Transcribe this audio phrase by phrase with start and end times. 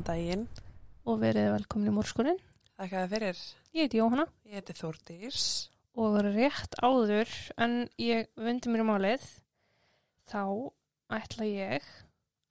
[0.00, 0.44] Góðan daginn.
[1.04, 2.38] og verið velkomin í mórskurinn.
[2.80, 3.40] Þakka fyrir.
[3.76, 5.68] Ég heiti Jóhanna Ég heiti Þórdís.
[5.94, 7.28] og rétt áður
[7.58, 9.26] en ég vindi mér í málið
[10.30, 10.72] þá
[11.10, 11.84] ætla ég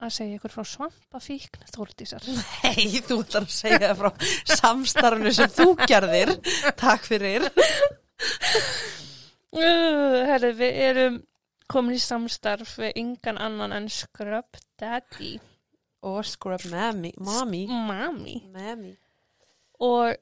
[0.00, 2.22] að segja ykkur frá svampafíkn Þórdísar.
[2.62, 4.10] Hei, þú ætlar að segja frá
[4.46, 6.36] samstarfinu sem þú gerðir.
[6.78, 7.50] Takk fyrir.
[9.50, 11.14] Uh, herri, við erum
[11.66, 15.40] komin í samstarf við yngan annan en Scrub Daddy,
[16.06, 17.12] Og scrub mami.
[17.20, 17.66] Mami.
[17.68, 18.36] mami.
[18.54, 18.94] Mami.
[19.84, 20.16] Og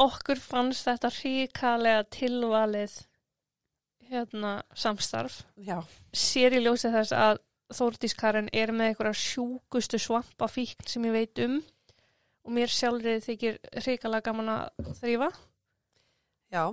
[0.00, 2.94] okkur fannst þetta ríkalega tilvalið
[4.12, 5.42] hérna samstarf.
[5.56, 5.82] Já.
[6.12, 7.40] sér í ljósi þess að
[7.72, 11.54] Þórdís Karen er með einhverja sjúkustu svampa fíkn sem ég veit um
[12.42, 15.28] og mér sjálfrið þykir hrikalega gaman að þrýfa
[16.52, 16.64] Já.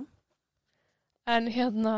[1.30, 1.94] en hérna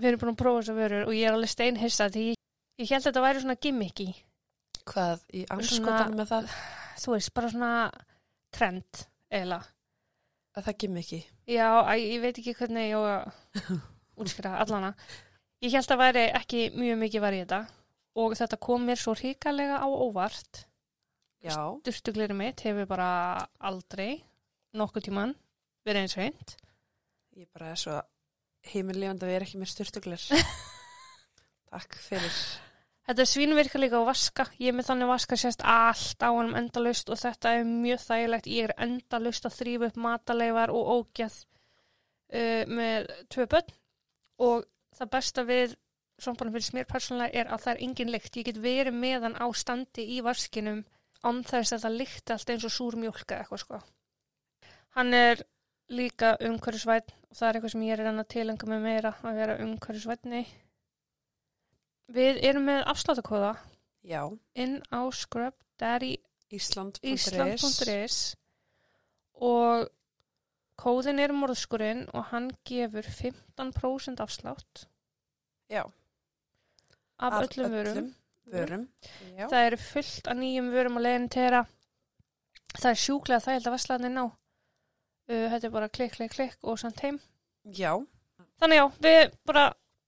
[0.00, 2.40] við erum búin að prófa þessar vörur og ég er alveg steinhissa því ég,
[2.82, 4.08] ég held að þetta væri svona gimmicky
[4.90, 6.50] Hvað í anskotanum með það?
[7.00, 7.70] þú veist, bara svona
[8.54, 9.04] trend
[9.34, 9.62] eða
[10.54, 11.20] Að það gimmi ekki.
[11.50, 13.70] já, æ, ég veit ekki hvernig ég á að
[14.22, 14.92] útskýra allana
[15.64, 17.58] ég held að væri ekki mjög mikið var í þetta
[18.22, 20.64] og þetta kom mér svo hrikalega á óvart
[21.44, 21.58] Já.
[21.84, 23.08] Durtuglirinn mitt hefur bara
[23.60, 24.22] aldrei
[24.72, 25.34] nokkuð tíman
[25.84, 26.54] verið eins og eint.
[27.36, 27.98] Ég bara er svo
[28.70, 30.24] heimilífandi að við erum ekki með styrtuglir.
[31.74, 32.38] Takk fyrir.
[33.04, 34.46] Þetta er svínvirka líka á vaska.
[34.56, 38.48] Ég er með þannig vaska sérst allt á hann endalaust og þetta er mjög þægilegt.
[38.48, 41.36] Ég er endalaust að þrýfa upp mataleifar og ógjað
[42.32, 43.74] uh, með tvö börn
[44.48, 44.64] og
[44.96, 45.76] það besta við
[46.22, 48.40] svampanum fyrir mér persónulega er að það er engin lykt.
[48.40, 50.84] Ég get verið með hann á standi í vaskinum
[51.24, 53.84] án þess að það lykti allt eins og súr mjólka eitthvað sko.
[54.96, 55.44] Hann er
[55.92, 59.40] líka umhverfisvætt og það er eitthvað sem ég er reyna að tilengja með meira að
[59.42, 60.46] vera umhverfisvætni.
[62.12, 63.54] Við erum með afsláttakóða
[64.04, 64.28] Já.
[64.54, 68.36] inn á scrubdaddyisland.is Ísland.is.
[69.40, 69.88] og
[70.76, 74.86] kóðin er morðskurinn og hann gefur 15% afslátt
[75.70, 75.84] Já.
[77.16, 78.14] af, öllum vörum.
[78.44, 78.88] Vörum.
[79.38, 79.48] Já.
[79.48, 81.62] Það eru fullt af nýjum vörum á leiðin þeirra.
[82.74, 84.26] Það er sjúklega þægild að vaslaðin ná.
[85.24, 87.16] Uh, þetta er bara klikk, klikk, klikk og samt heim.
[87.64, 87.96] Já.
[88.60, 89.64] Þannig já, við bara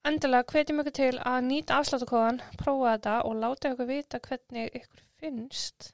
[0.09, 5.05] endilega hvetjum ykkur til að nýta afsláttakóðan, prófa þetta og láta ykkur vita hvernig ykkur
[5.21, 5.93] finnst.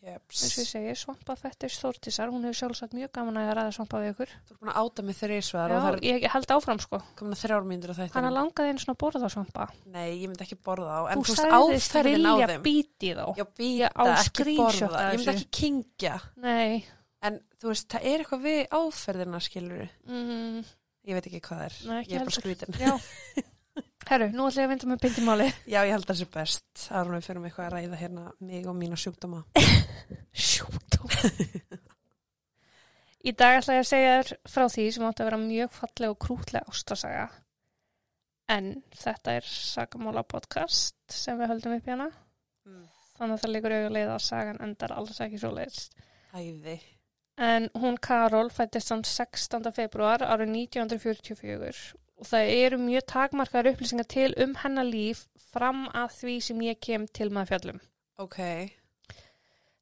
[0.00, 0.38] Jeps.
[0.46, 4.14] eins og ég segi, svampafettir Þórtísar, hún hefur sjálfsagt mjög gaman að ræða svampa við
[4.14, 4.30] ykkur.
[4.48, 7.00] Þú er búin að áta mig þreysvar og Já, það er ég held áfram sko.
[7.18, 8.30] komin að þrjár mínútur á Hann þættinu.
[8.30, 9.66] að langaði einu svona að borða svampa.
[9.92, 11.00] Nei, ég myndi ekki borða á.
[11.12, 13.24] En Þú sagðist áferðin á vilja bíti þá.
[13.36, 13.44] Já,
[13.92, 15.04] á ekki borða.
[15.12, 16.16] Ég myndi ekki kingja.
[16.40, 16.84] Nei.
[17.20, 20.64] En þú veist, það er eitthvað við áferðina, skilur Mm,
[21.08, 21.78] Ég veit ekki hvað það er.
[21.88, 22.78] Nei, ekki ég er bara skrítin.
[22.80, 22.92] já.
[24.10, 25.46] Herru, nú ætla ég að vinda með bindimáli.
[25.70, 26.84] Já, ég held að það sé best.
[26.98, 29.42] Er við fyrir mig eitthvað að ræða hérna mig og mína sjúkdóma.
[30.50, 31.12] Sjúkdóm.
[33.20, 36.14] Í dag ætla ég að segja þér frá því sem átti að vera mjög falleg
[36.14, 37.26] og krútleg ástasaga.
[38.50, 42.08] En þetta er sagamála podcast sem við höldum upp hérna.
[42.66, 42.86] Mm.
[43.18, 45.94] Þannig að það liggur auðvitað að sagan endar alls ekki svo leiðist.
[46.34, 46.80] Æði.
[47.38, 49.70] En hún Karol fættist hann 16.
[49.72, 55.22] februar árið 1944 og það eru mjög takmarkaðar upplýsingar til um hennar líf
[55.54, 57.78] fram að því sem ég kem til maður fjallum.
[58.20, 58.36] Ok.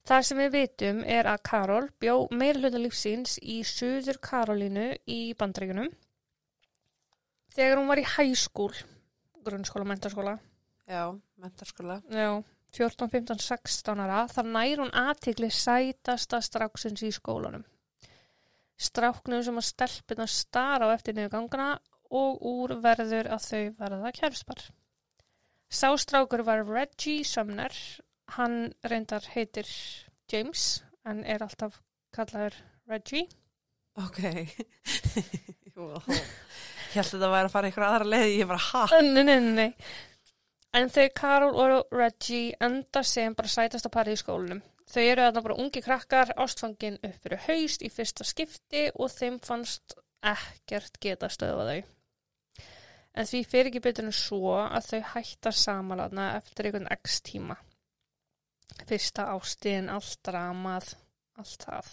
[0.09, 5.19] Það sem við vitum er að Karol bjó meira hluta lífsins í Suður Karolínu í
[5.37, 5.91] Bandaríkunum.
[7.59, 8.71] Þegar hún var í hæskúl,
[9.45, 10.37] grunnskóla, mentaskóla,
[10.89, 11.11] Já,
[11.43, 11.99] mentarskóla.
[12.09, 12.39] já,
[12.77, 17.65] 14, 15, 16 ára, þar nær hún aðtikli sætasta stráksins í skólanum.
[18.79, 21.71] Stráknum sem að stelpina stara á eftir niður gangana
[22.15, 24.63] og úr verður að þau verða kærspar.
[25.69, 27.75] Sá strákur var Reggie Sumner,
[28.37, 29.69] hann reyndar heitir
[30.31, 31.81] James en er alltaf
[32.15, 32.57] kallaður
[32.89, 33.27] Reggie.
[33.99, 34.23] Ok.
[35.79, 38.87] Ég held að þetta væri að fara ykkur aðra leið, ég bara, ha?
[38.97, 39.69] Nei, nei, nei, nei.
[40.77, 44.61] En þau Karol og Reggie enda sem bara sætasta parið í skólanum.
[44.89, 49.39] Þau eru þarna bara ungi krakkar, ástfangin upp fyrir haust í fyrsta skipti og þeim
[49.45, 51.81] fannst ekkert geta stöða þau.
[53.19, 57.57] En því fyrir ekki betur en svo að þau hætta samanlæðna eftir einhvern x tíma.
[58.89, 60.95] Fyrsta ástin, allt dramað,
[61.41, 61.93] allt það.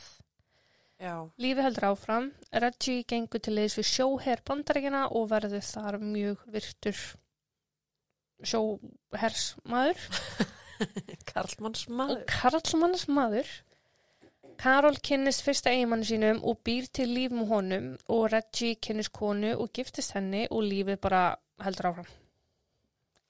[1.01, 1.15] Já.
[1.41, 2.31] Lífi heldur áfram.
[2.63, 6.99] Reggie gengur til liðs við sjóherr bandaríkina og verður þar mjög virtur
[8.43, 10.01] sjóhersmaður
[11.31, 12.19] Karlmannsmaður.
[12.19, 13.47] og karlmanns maður.
[14.59, 19.51] Karol kynnist fyrsta eiginmannu sínum og býr til líf með honum og Reggie kynnist konu
[19.55, 21.23] og giftist henni og lífið bara
[21.63, 22.07] heldur áfram.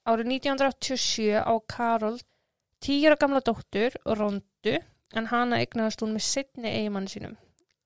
[0.06, 2.20] Árið 1987 á Karol
[2.86, 4.76] tíra gamla dóttur, Rondu,
[5.18, 7.34] en hana eignaðast hún með setni eigimanni sínum.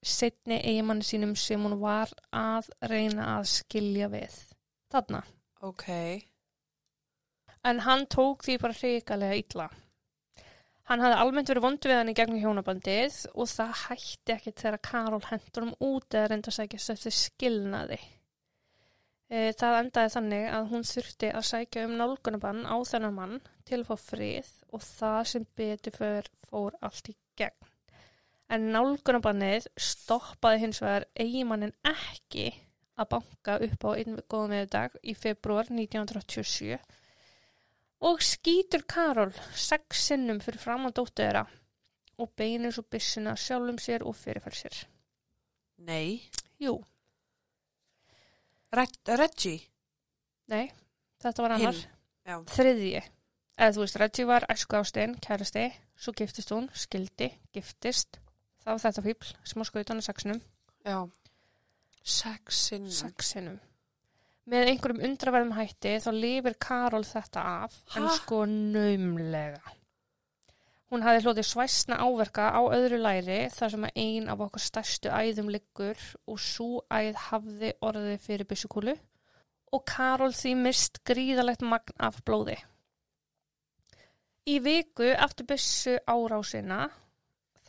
[0.04, 4.36] Setni eigimanni sínum sem hún var að reyna að skilja við.
[4.92, 5.24] Þarna.
[5.64, 5.88] Ok.
[7.68, 9.68] En hann tók því bara hrikalega illa.
[10.90, 14.80] Hann hafði almennt verið vondu við hann í gegnum hjónabandið og það hætti ekkert þegar
[14.88, 18.00] Karol hendur um út eða reynda að sækjast eftir skilnaði.
[19.30, 23.36] E, það endaði þannig að hún þurfti að sækja um nálgunabann á þennan mann
[23.70, 27.70] til að fá frið og það sem betur fyrir fór allt í gegn.
[28.50, 32.48] En nálgunabannið stoppaði hins vegar eigimannin ekki
[32.98, 36.80] að banka upp á einn góðum veðudag í februar 1987
[38.02, 41.46] og skýtur Karol sex sinnum fyrir fram á dóttu þeirra
[42.20, 44.86] og beinir svo byssuna sjálfum sér og fyrirfær sér.
[45.88, 46.22] Nei.
[46.60, 46.80] Jú,
[48.70, 49.62] Reg Reggie.
[50.50, 50.68] nei,
[51.22, 51.78] þetta var annar.
[52.54, 53.00] Þriðji.
[53.58, 55.64] Eða þú veist, Reggie var æsku ástein, kærasti,
[55.98, 58.20] svo giftist hún, skildi, giftist.
[58.66, 60.42] Var þetta fíbl, sem á skautan í sexinum.
[60.86, 61.00] Já.
[62.04, 62.94] Sex sinnum.
[62.94, 63.58] Sexinum.
[64.50, 68.14] Með einhverjum undraverðum hætti þá lifir Karol þetta af, en Ha?
[68.18, 69.62] sko naumlega.
[70.90, 75.12] Hún hafði hlotið svæsna áverka á öðru læri þar sem að ein af okkar stærstu
[75.14, 78.96] æðum liggur og svo æð hafði orðið fyrir byssukúlu
[79.70, 82.58] og Karol því mist gríðalegt magn af blóði.
[84.50, 86.88] Í viku eftir byssu árásina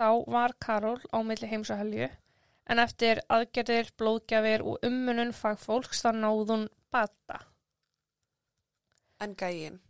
[0.00, 2.08] þá var Karol á milli heims og helju
[2.70, 7.40] en eftir aðgerðir, blóðgjafir og ummunun fagfólks þá náð hún bata.
[9.20, 9.80] En gægin.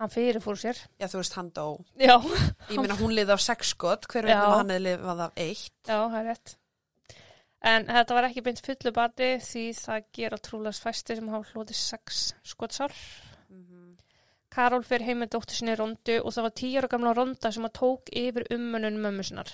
[0.00, 0.78] Hann fyrirfór sér.
[0.98, 1.66] Já, þú veist, hann dó.
[2.00, 2.16] Já,
[2.70, 4.40] Ég meina, hún liði á sex skot, hver Já.
[4.42, 5.74] um hann hefði lifað af eitt.
[5.86, 6.56] já, það er rétt.
[7.64, 11.78] En þetta var ekki beint fullu bati því það gera trúlega fæsti sem hafa hlotið
[11.80, 12.92] sex skotsár.
[13.50, 13.84] Mm
[14.54, 17.64] Karol fyrir heim með dóttur sinni Rondu og það var tíjar og gamla Ronda sem
[17.66, 19.48] að tók yfir ummunun mömmu sinnar.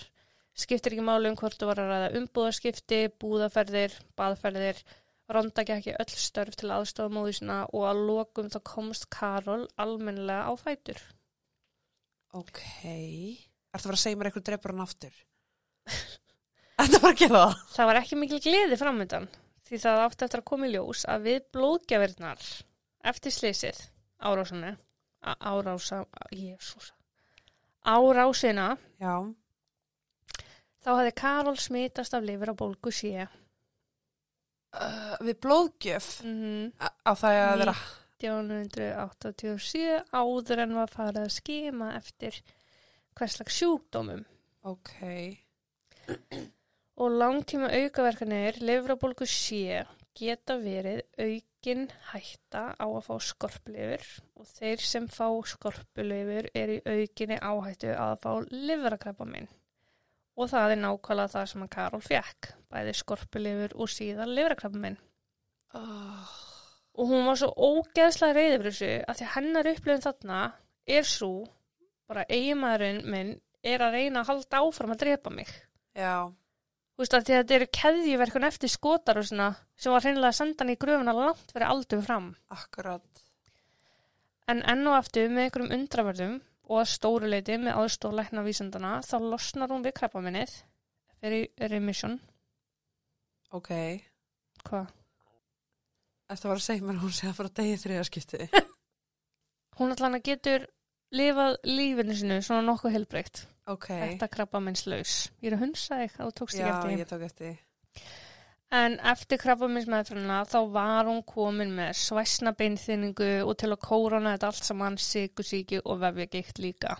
[0.59, 4.81] Skiptir ekki máli um hvort þú var að ræða umbúðarskipti, búðaferðir, baðferðir.
[5.31, 9.69] Ronda gekk í öll störf til aðstofa móðu sinna og að lokum þá komst Karol
[9.79, 10.99] almennilega á fætur.
[12.35, 12.59] Ok.
[13.71, 15.15] Ertu að fara að segja mér eitthvað dreipur hann aftur?
[16.81, 17.55] Fara að gera það?
[17.77, 19.27] Það var ekki mikil gleði framöndan
[19.69, 22.47] því það átti eftir að koma í ljós að við blóðgjafirnar
[23.11, 23.81] eftir slysið
[24.27, 24.71] árásinu,
[25.23, 26.01] á- árása,
[26.35, 26.91] jésús,
[27.87, 29.15] árásina Já.
[30.81, 33.29] Þá hafði Karol smitast af lifur á bólgu sé.
[34.71, 37.77] Uh, við blóðgjöf Mm á á það að vera
[38.21, 42.37] 1987 áður en var farið að skima eftir
[43.19, 44.23] hverslags sjúkdómum.
[44.69, 44.93] Ok.
[47.01, 49.83] Og langtíma aukaverkanir lifrabólgu sé
[50.21, 54.05] geta verið aukin hætta á að fá skorplifur
[54.37, 59.49] og þeir sem fá skorpulifur er í aukinni áhættu að fá livrakrabba minn.
[60.39, 64.99] Og það er nákvæmlega það sem að Karol fekk, bæði skorpulifur og síðan livrakrabba minn.
[65.77, 66.35] Oh.
[67.01, 70.41] Og hún var svo ógeðslega reyðið fyrir þessu að því að hennar upplifin þarna
[70.99, 71.33] er svo,
[72.11, 73.33] bara eiginmaðurinn minn
[73.63, 75.51] er að reyna að halda áfram að drepa mig.
[75.97, 76.31] Já.
[76.31, 80.65] Þú veist að þetta eru keðjuverkun eftir skotar og svona sem var hreinlega að senda
[80.65, 82.27] hann í gröfuna langt fyrir aldur fram.
[82.53, 83.23] Akkurat.
[84.51, 86.35] En enn og aftur með einhverjum undraverðum
[86.71, 90.53] og að stóru leiti með aðstof lækna vísindana þá losnar hún við krabbaminnið
[91.21, 92.19] fyrir remission.
[93.51, 93.71] Ok.
[94.63, 94.93] Hvað?
[96.31, 98.47] Ertu að fara að segja mér að hún sé að fara að degi þriðaskipti?
[99.81, 100.67] Hún allan að getur
[101.17, 103.41] lifað lífinu sinu svona nokkuð heilbreykt.
[103.73, 103.89] Ok.
[103.89, 105.15] Þetta krabbaminnslaus.
[105.41, 106.91] Ég er að hunsa þig að þú tókst ekki Já, eftir.
[106.91, 107.01] því.
[107.01, 107.57] ég tók eftir.
[108.71, 114.51] En eftir krabbaminsmeðferðina þá var hún komin með svæsna beinþynningu og til að kórona þetta
[114.53, 116.93] allt saman sykusíki og vefjageikt líka.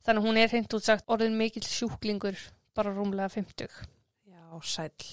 [0.00, 2.40] Þannig hún er hreint út sagt orðin mikill sjúklingur
[2.72, 3.68] bara rúmlega 50.
[4.32, 5.10] Já, sæll.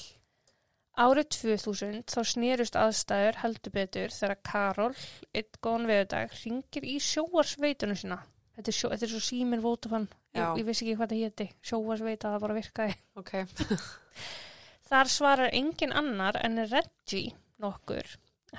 [0.97, 4.95] Árið 2000 þá snýrust aðstæður heldur betur þegar Karol,
[5.35, 8.23] eitt góðan veðudag, ringir í sjóarsveitunum sína.
[8.55, 10.07] Þetta er, sjó, þetta er svo síminn vótafan.
[10.33, 11.51] Ég, ég vissi ekki hvað það héti.
[11.67, 13.01] Sjóarsveita, það bara virkaði.
[13.19, 13.35] Ok.
[14.87, 18.07] Þar svarar engin annar en Reggie nokkur,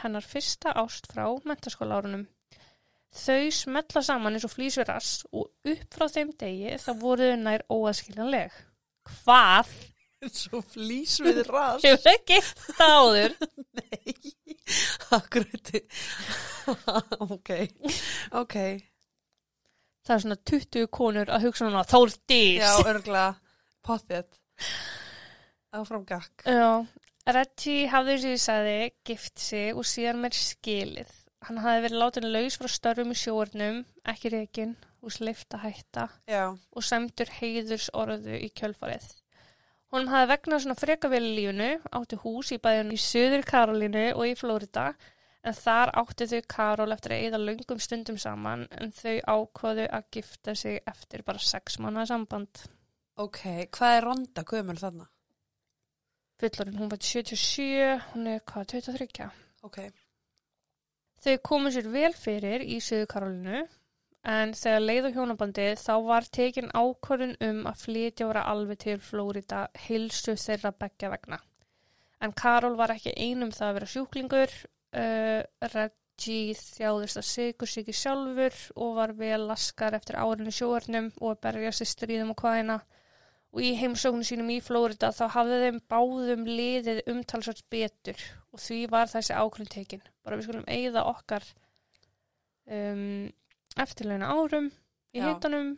[0.02, 2.26] hennar fyrsta ást frá mentaskólaárunum.
[3.18, 7.30] Þau smetla saman eins og flýs við rass og upp frá þeim degi þá voru
[7.30, 8.58] þau nær óaðskiljanleg.
[9.08, 9.70] Hvað?
[10.35, 11.87] Svo flýs við rast.
[11.87, 12.42] Hefur ekki
[12.76, 13.37] það áður?
[13.78, 14.14] Nei.
[15.16, 15.73] Akkurat.
[17.37, 17.52] ok.
[18.42, 18.56] Ok.
[20.04, 22.61] Það er svona 20 konur að hugsa núna Þórdís.
[22.61, 23.25] Já, örgla.
[23.85, 24.28] Pottið.
[25.76, 26.46] Áfram gakk.
[26.48, 26.87] Já.
[27.28, 31.10] Reggie hafði sem ég sagði gift sig og síðan mér skilið
[31.46, 36.08] hann hafði verið látin laus frá störfum í sjóurnum, ekki reikin, og sleift að hætta
[36.28, 39.06] Já, og sæmdur heiðurs orðu í kjölfarið.
[39.92, 44.26] Honum hafði vegnað svona frekavel í lífunu, átti hús í bæðinu í Suður Karolínu og
[44.28, 44.90] í Flórida,
[45.46, 50.10] en þar átti þau Karol eftir að eða löngum stundum saman, en þau ákvaðu að
[50.18, 52.66] gifta sig eftir bara sex mánuða samband.
[53.16, 53.40] ok.
[53.72, 55.08] Hvað er Ronda gömul þarna?
[56.38, 59.26] Fullorinn, hún var 77, hún er hvað, 23?
[59.66, 59.80] Ok.
[61.18, 63.62] Þau komu sér vel fyrir í Suður Karolínu,
[64.30, 68.99] en þegar leið á hjónabandið þá var tekin ákvörðun um að flytja voru alveg til
[69.02, 71.40] Flórida hilsu þeirra beggja vegna.
[72.23, 74.54] En Karol var ekki einum það að vera sjúklingur,
[75.02, 75.42] uh,
[75.75, 81.83] Reggie þjáðist að sigur sig sjálfur og var vel laskar eftir árinu sjóarnum og berjast
[81.83, 82.78] í stríðum og hvaðina.
[83.57, 88.21] Og í heimsóknu sínum í Flórida þá hafði þeim báðum liðið umtalsvært betur
[88.52, 90.02] og því var þessi ákvörðun tekin.
[90.25, 91.47] Bara við skulum eigða okkar
[92.69, 93.28] um,
[93.81, 94.69] eftirleina árum
[95.14, 95.31] í Já.
[95.31, 95.76] hitanum,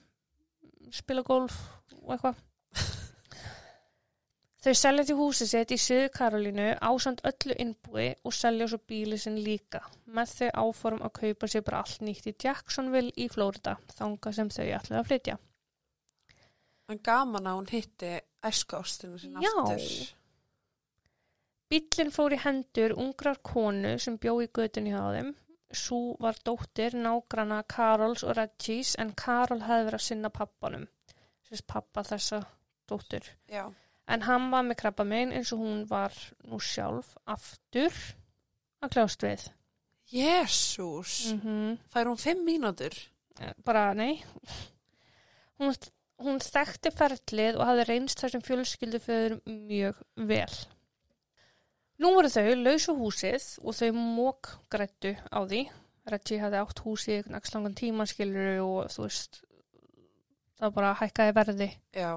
[0.95, 1.61] spila golf
[2.01, 2.41] og eitthvað.
[4.65, 9.19] Þau selja til húsið sitt í Suður Karolínu ásand öllu innbúi og selja svo bíli
[9.21, 13.79] sinn líka með þau áform að kaupa sér bara allt nýtt í Jacksonville í Flórida
[13.95, 15.39] þanga sem þau ætlaði að flytja.
[16.91, 18.15] En gaman að hún hitti
[18.47, 19.53] æsku ástinu sinna Já.
[19.63, 20.17] aftur.
[21.71, 25.35] Bíllinn fór í hendur ungrar konu sem bjó í götunni hjá þeim.
[25.71, 30.89] Sú var dóttir nágrana Karols og Reggies en Karol hefði verið að sinna pappanum.
[31.47, 32.41] Sérst pappa þessa
[32.91, 33.29] dóttur.
[33.47, 33.69] Já.
[34.11, 36.17] En hann var með krabba megin eins og hún var
[36.51, 37.95] nú sjálf aftur
[38.83, 39.47] að kljást við.
[40.11, 41.15] Jésús.
[41.37, 42.97] Mm Fær hún fimm mínútur?
[43.63, 44.25] Bara, nei.
[45.61, 45.77] Hún,
[46.21, 50.01] hún þekkti ferlið og hafði reynst þessum fjölskylduföður mjög
[50.31, 50.57] vel.
[52.01, 55.67] Nú voru þau laus á húsið og þau mók grættu á því.
[56.11, 59.43] Reggie hafði átt húsið í einhvern axlangan tíma skilur og þú veist,
[60.61, 61.69] það bara hækkaði verði.
[61.93, 62.13] Já.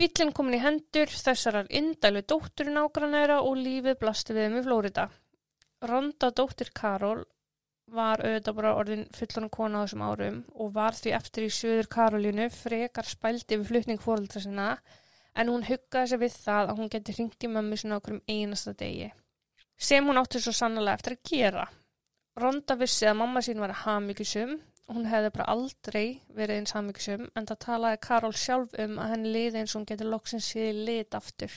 [0.00, 5.04] Bíllinn komin í hendur þessarar indælu dóttur nágrannæra og lífið blasti við þeim í Flórida.
[5.84, 7.26] Ronda dóttir Karol
[7.96, 11.90] var auðvitað bara orðin fullan kona á þessum árum og var því eftir í Suður
[11.92, 14.68] Karolínu frekar spældi við flutning fóreldra sinna
[15.34, 18.24] en hún huggaði sig við það að hún geti hringt í mömmu sinna okkur um
[18.28, 19.12] einasta degi.
[19.76, 21.64] Sem hún átti svo sannlega eftir að gera.
[22.38, 24.58] Ronda vissi að mamma sín var hamikisum
[24.92, 26.06] hún hefði bara aldrei
[26.36, 29.88] verið eins hamiksum en það talaði Karol sjálf um að henni liði eins og hún
[29.92, 31.54] getur loksins síði lit aftur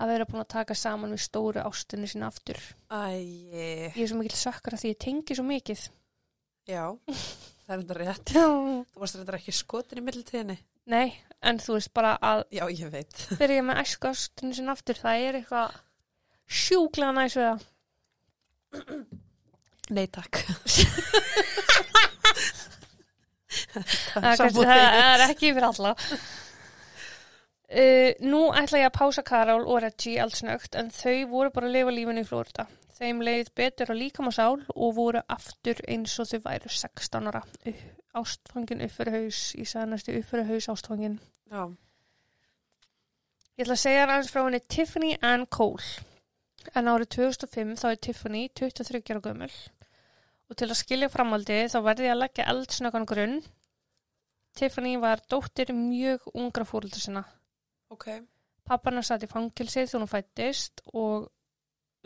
[0.00, 2.58] að vera búin að taka saman við stóru ástunni sína aftur.
[2.88, 3.52] Æi.
[3.52, 5.86] Ég er svo mikil sökkar að því ég tengi svo mikið.
[6.70, 6.84] Já.
[7.62, 8.34] Það er enda rétt.
[8.34, 10.58] Þú varst reyndar ekki skotin í millitíðinni.
[10.92, 11.14] Nei,
[11.46, 13.12] en þú veist bara að Já, ég veit.
[13.38, 15.76] þegar ég er með æsku ástunni sína aftur það er eitthvað
[16.62, 17.60] sjúklega næs við það.
[19.92, 20.42] Nei, takk.
[23.72, 25.92] Það er er ekki yfir alla.
[27.72, 31.76] Uh, nú ætla ég að pása Karol og Reggie allsnögt en þau voru bara að
[31.78, 32.66] lifa lífinu í Flórida.
[32.98, 37.40] Þeim leið betur á líkamasál og voru aftur eins og þau væru 16 ára.
[38.12, 41.16] Ástfangin upp fyrir haus, ég sagði næstu upp fyrir haus ástfangin.
[41.48, 41.64] Já.
[43.56, 46.04] Ég ætla að segja aðeins frá henni Tiffany Ann Cole.
[46.76, 49.52] En árið 2005 þá er Tiffany 23 ára gömul.
[50.52, 53.38] Og til að skilja framaldi þá verði ég að leggja eldsnökan grunn.
[54.60, 57.30] Tiffany var dóttir mjög ungra fóröldur sinna.
[57.92, 58.08] Ok.
[58.64, 61.26] Pappana satt í fangilsi þegar hún fættist og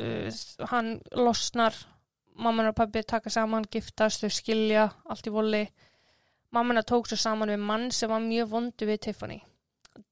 [0.03, 0.41] uh,
[0.73, 1.77] hann losnar.
[2.37, 5.63] Mamman og pappi taka saman, giftast, þau skilja, allt í voli.
[6.53, 9.39] Mamman tók svo saman við mann sem var mjög vondur við Tiffany.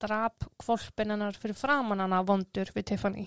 [0.01, 3.27] Drap kvolpin hennar fyrir framan hana vondur við Tiffany.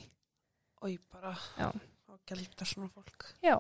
[0.88, 1.36] Ég bara.
[1.58, 1.70] Já.
[2.10, 3.30] Og gældar svona fólk.
[3.46, 3.58] Já.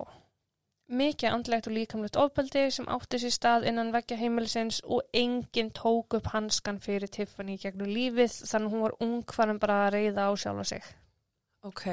[0.87, 6.15] Mikið andlegt og líkamlegt ofbeldi sem átti sér stað innan veggja heimilisins og enginn tók
[6.15, 10.33] upp hanskan fyrir Tiffany gegnum lífið þannig hún var ung farin bara að reyða á
[10.39, 10.87] sjálfa sig.
[11.67, 11.83] Ok.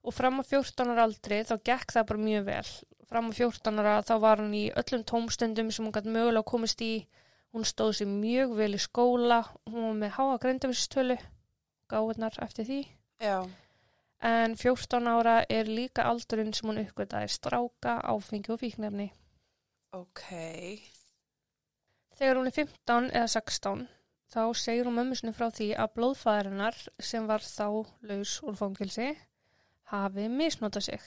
[0.00, 2.72] Og fram á 14 ára aldri þá gekk það bara mjög vel.
[3.10, 6.80] Fram á 14 ára þá var hún í öllum tómstundum sem hún gæti mögulega komist
[6.80, 6.94] í.
[7.52, 11.16] Hún stóð sér mjög vel í skóla, hún var með háa greindavistölu,
[11.90, 12.84] gáðunar eftir því.
[13.20, 13.42] Já.
[14.20, 19.08] En 14 ára er líka aldurinn sem hún uppgötaði stráka, áfengi og fíknefni.
[19.96, 20.26] Ok.
[22.20, 23.86] Þegar hún er 15 eða 16
[24.30, 27.66] þá segir hún mömmu sinni frá því að blóðfæðarinnar sem var þá
[28.10, 29.08] laus úr fangilsi
[29.90, 31.06] hafi misnotað sig.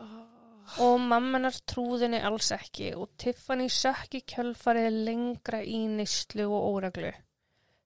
[0.00, 0.22] Oh.
[0.86, 7.10] Og mammanar trúðinni alls ekki og Tiffany sökk í kjölfarið lengra í nýslu og óreglu.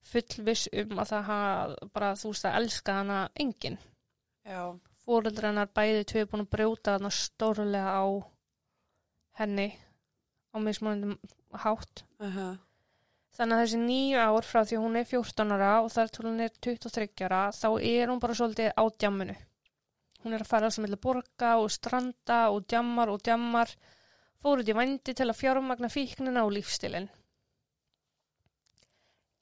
[0.04, 3.80] Fullviss um að það hafa bara þú veist að elska hana enginn.
[4.44, 4.76] Já.
[5.04, 8.04] fóreldrar hennar bæði tvö búin að brjóta þarna stórlega á
[9.40, 9.68] henni
[10.52, 11.18] á mismunandi
[11.64, 12.04] hátt.
[12.20, 12.56] Uh
[13.34, 16.42] Þannig að þessi nýju ár frá því hún er 14 ára og þar til hún
[16.44, 19.34] er 23 ára þá er hún bara svolítið á djamminu.
[20.22, 23.74] Hún er að fara sem vilja borga og stranda og djammar og djammar
[24.38, 27.10] fóruð í vændi til að fjármagna fíknina og lífstilinn.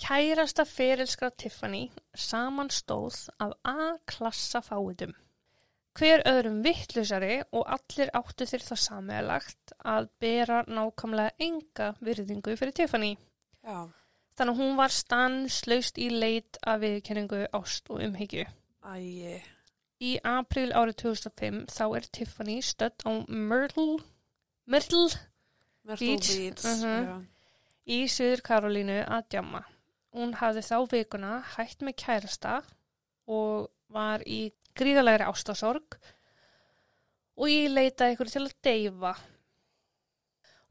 [0.02, 1.85] Kærasta ferilskra Tiffany
[2.18, 5.12] samanstóð af A-klassa fáitum.
[5.94, 12.75] Hver öðrum vittlusari og allir áttu þeir það sameigilegt að bera nákvæmlega enga virðingu fyrir
[12.75, 13.12] Tiffany.
[13.62, 13.92] Já.
[14.32, 18.47] Þannig að hún var stanslaust í leit af viðkenningu ást og umhyggju.
[18.82, 19.42] Æi.
[20.02, 24.00] Í april árið 2005 þá er Tiffany stödd á Myrtle,
[24.66, 25.12] Myrtle
[25.85, 26.64] Myrtle Beach, Beach.
[26.64, 27.06] mhm.
[27.06, 27.14] já.
[27.87, 29.62] í Suður Karolínu að djamma.
[30.12, 32.59] Hún hafði þá vikuna hætt með kærasta
[33.33, 35.97] og var í gríðalegri ástasorg
[37.37, 39.12] og ég leitaði ykkur til að deyfa.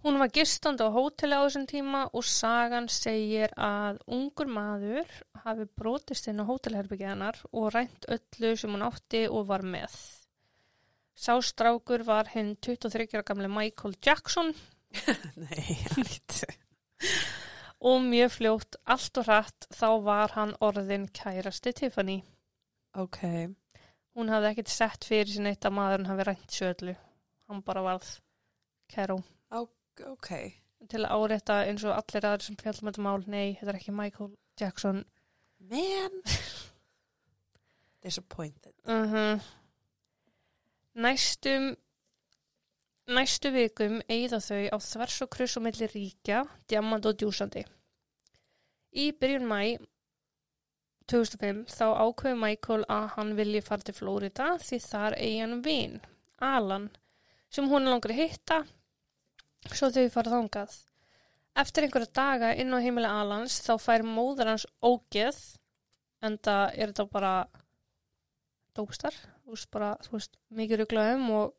[0.02, 5.12] Hún var gistandi á hóteli á þessum tíma og sagan segir að ungur maður
[5.44, 9.94] hafi brotist inn á hótelherbyggjanar og rænt öllu sem hún átti og var með.
[11.14, 14.56] Sá strákur var hinn 23 ára gamle Michael Jackson
[15.46, 16.42] Nei, hætt.
[17.82, 22.22] og mjög fljótt allt og hratt þá var hann orðin kærasti Tiffany.
[22.94, 23.22] Ok.
[24.16, 26.96] Hún hafði ekkert sett fyrir sin eitt að maðurinn hafi rænt sjöðlu.
[27.50, 28.10] Hann bara varð
[28.92, 29.22] kæró.
[29.52, 30.30] Ok.
[30.90, 33.96] Til að árétta eins og allir aðrir sem fjallum þetta mál, nei, þetta er ekki
[33.96, 35.04] Michael Jackson.
[35.72, 36.22] Man.
[38.04, 38.74] Disappointed.
[38.86, 39.40] Uh
[40.94, 41.78] Næstum,
[43.16, 47.64] næstu vikum eigða þau á þvers og kruss og milli ríkja, djamand og djúsandi.
[48.92, 49.62] Í byrjun mæ
[51.12, 55.98] 2005 þá ákveði Michael að hann vilji fara til Flórida því þar eigi hann vin,
[56.40, 56.88] Alan,
[57.52, 58.62] sem hún langar að hitta,
[59.72, 60.78] svo þau fara þangað.
[61.62, 65.40] Eftir einhverja daga inn á heimili Alans þá fær móður hans ógeð,
[66.24, 67.34] en það er þetta bara
[68.78, 71.58] dópstar, þú veist bara, þú veist, mikið rugglaðum og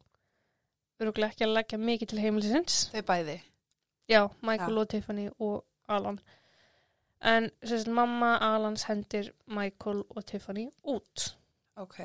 [1.08, 2.78] ruggla ekki að leggja mikið til heimilisins.
[2.92, 3.40] Þau bæði.
[4.10, 4.80] Já, Michael Já.
[4.82, 6.20] og Tiffany og Alan.
[7.22, 11.36] En sérst, mamma Alans hendir Michael og Tiffany út.
[11.78, 11.98] Ok.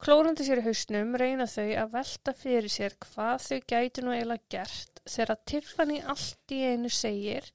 [0.00, 4.46] Klórandi sér í hausnum reyna þau að velta fyrir sér hvað þau gætu nú eiginlega
[4.54, 7.50] gert þegar Tiffany allt í einu segir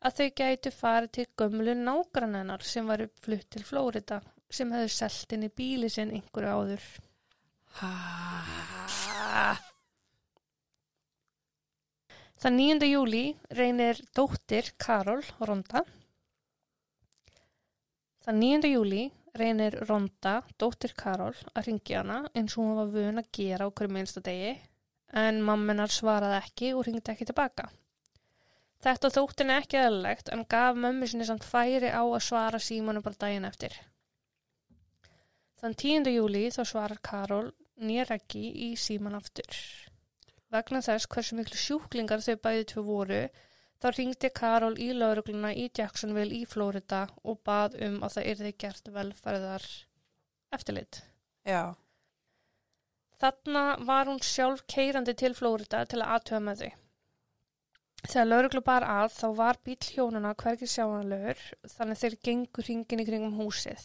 [0.00, 5.36] að þau gætu farið til gömlu nágrannennar sem var flutt til Flórida sem hefðu selt
[5.36, 6.88] inn í bíli sinn einhverju áður.
[7.82, 7.92] Ha.
[12.42, 12.86] Þann 9.
[12.90, 15.84] júli reynir dóttir Karol Ronda.
[18.24, 18.66] Þann 9.
[18.66, 19.04] júli
[19.38, 23.70] reynir Ronda, dóttir Karol, að ringja hana eins og hún var vön að gera á
[23.70, 24.56] hverju minnsta degi
[25.22, 27.68] en mammenar svaraði ekki og ringdi ekki tilbaka.
[28.82, 33.22] Þetta þóttin ekki eðlilegt en gaf mömmu sinni samt færi á að svara símanu bara
[33.22, 33.78] daginn eftir.
[35.62, 36.10] Þann 10.
[36.18, 39.62] júli þá svarar Karol nýjar ekki í síman aftur.
[40.52, 43.20] Vegna þess hversu miklu sjúklingar þau bæði tvö voru,
[43.80, 48.52] þá ringdi Karol í laurugluna í Jacksonville í Flórida og bað um að það yrði
[48.64, 49.64] gert velferðar
[50.52, 51.00] eftirlit.
[51.48, 51.72] Já.
[53.22, 56.70] Þarna var hún sjálf keirandi til Flórida til að aðtöða með þau.
[58.02, 63.06] Þegar lauruglu bar að þá var bíl hjónuna hvergi sjáanlegur þannig þeir gengur hringin í
[63.06, 63.84] kringum húsið.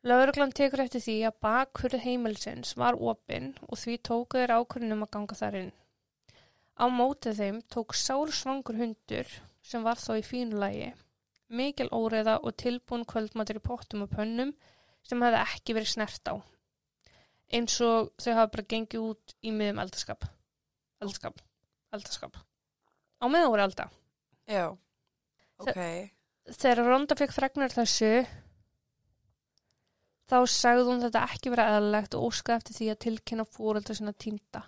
[0.00, 5.10] Lauruglan tekur eftir því að bakkurð heimilsins var opinn og því tóku þeir ákvörðunum að
[5.16, 5.72] ganga þar inn.
[6.80, 10.88] Á mótið þeim tók sár svangur hundur sem var þó í fínu lægi,
[11.52, 14.54] mikil óreða og tilbúin kvöldmatur í pottum og pönnum
[15.04, 16.34] sem hefði ekki verið snert á.
[17.52, 20.24] Eins og þau hafa bara gengið út í miðum eldaskap.
[21.04, 21.44] Eldaskap.
[21.92, 22.40] Eldaskap.
[23.20, 23.90] Á meðan voru elda.
[24.48, 24.70] Já.
[25.60, 25.80] Ok.
[26.56, 28.14] Þegar Ronda fekk fregnar þessu
[30.30, 34.14] þá sagði hún þetta ekki vera eðalegt og óskaði eftir því að tilkynna fóreldra sinna
[34.14, 34.62] týnda.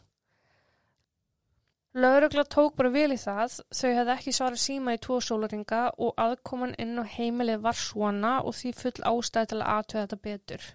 [1.92, 6.14] Laurugla tók bara vel í það, þau hefði ekki svarað síma í tvo sólaringa og
[6.24, 10.70] aðkoman inn á heimilið var svona og því full ástæði til að aðtöða þetta betur.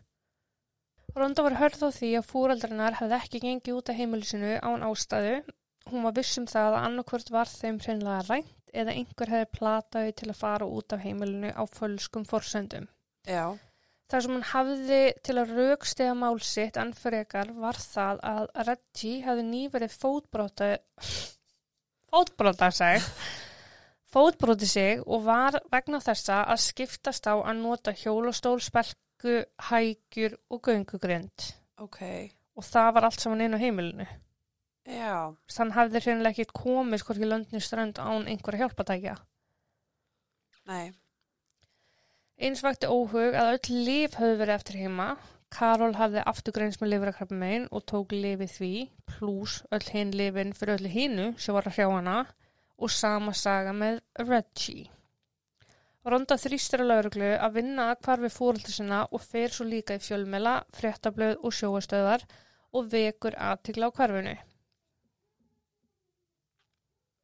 [1.17, 5.39] Ronda var hörð á því að fóreldrarnar hefði ekki gengið út af heimilisinu án ástæðu.
[5.89, 10.13] Hún var viss um það að annarkvört var þeim hreinlega rænt eða einhver hefði plataði
[10.19, 12.85] til að fara út af heimilinu á fölskum forsendum.
[13.25, 13.57] Já.
[14.07, 18.45] Það sem hann hafði til að raukstega mál sitt enn fyrir ekkar var það að
[18.69, 20.69] Reggie hefði nýverið fótbrota
[22.07, 23.03] fótbrota seg
[24.07, 30.61] fótbroti sig og var vegna þessa að skiptast á að nota hjólastól, spelku, hægjur og
[30.69, 31.51] göngugrind.
[31.77, 31.99] ok,
[32.55, 34.07] og það var allt saman inn á heimilinu.
[34.87, 39.17] já, Þann hafði hreinlega ekkert komist hvorki löndinu strönd án einhverja hjálpatækja.
[40.71, 40.93] nei,
[42.37, 45.07] Eins vakti óhug að öll líf höfðu verið eftir heima.
[45.49, 48.73] Karol hafði afturgreins með lifrakrabbamein og tók lifið því,
[49.09, 52.17] pluss öll hinn lifin fyrir öllu hinnu sem var að hrjá hana
[52.77, 54.85] og sama saga með Reggie.
[56.05, 60.03] Ronda þrýstir að lauruglu að vinna að hvarfi fóröldur sinna og fer svo líka í
[60.03, 62.27] fjölmela, fréttablöð og sjóastöðar
[62.77, 64.37] og vekur aðtigla á hvarfinu.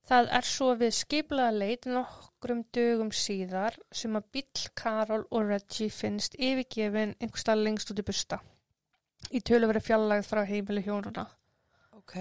[0.04, 5.88] Það er svo við skiplaða leit nokkrum dögum síðar sem að bíll Karol og Reggie
[5.94, 8.42] finnst yfirgefin einhverstað lengst út í busta.
[9.32, 11.24] Í tölu verið fjallægð frá heimili hjónuna.
[11.96, 12.18] ok,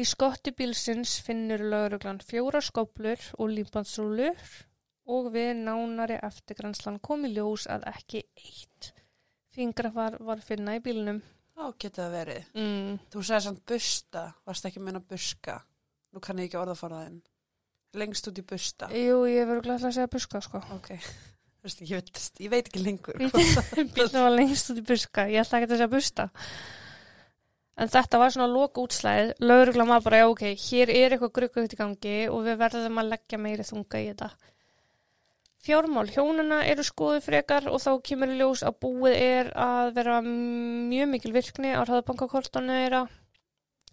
[0.00, 4.38] Í skotti bílsins finnur lauruglan fjóra skóplur og límpansrúlur
[5.10, 8.92] og við nánari eftirgrænslan kom í ljós að ekki eitt
[9.54, 11.22] fingrafar var finna í bílnum.
[11.54, 12.46] þá geta verið.
[12.54, 12.98] Mm.
[13.10, 15.58] Þú segir samt busta, varst ekki minna buska.
[16.10, 17.20] Nú kann ég ekki orðaforðaðinn.
[18.00, 18.88] Lengst út í busta.
[18.94, 20.60] Jú, ég verður glæðilega að segja buska, sko.
[20.76, 23.18] Ok, þú veist, ég veit, ég veit ekki lengur.
[23.96, 26.28] Bílnum var lengst út í buska, ég ætla ekki að segja busta.
[27.80, 31.74] En þetta var svona loka útslæð, lauruglan var bara, já ok, hér er eitthvað gruggugt
[31.74, 34.30] í gangi og við verðum að leggja meiri þunga í þetta.
[35.60, 41.10] Fjármál hjónuna eru skoðu frekar og þá kemur ljós að búið er að vera mjög
[41.10, 43.02] mikil virkni á hraðbankakortanu þeirra.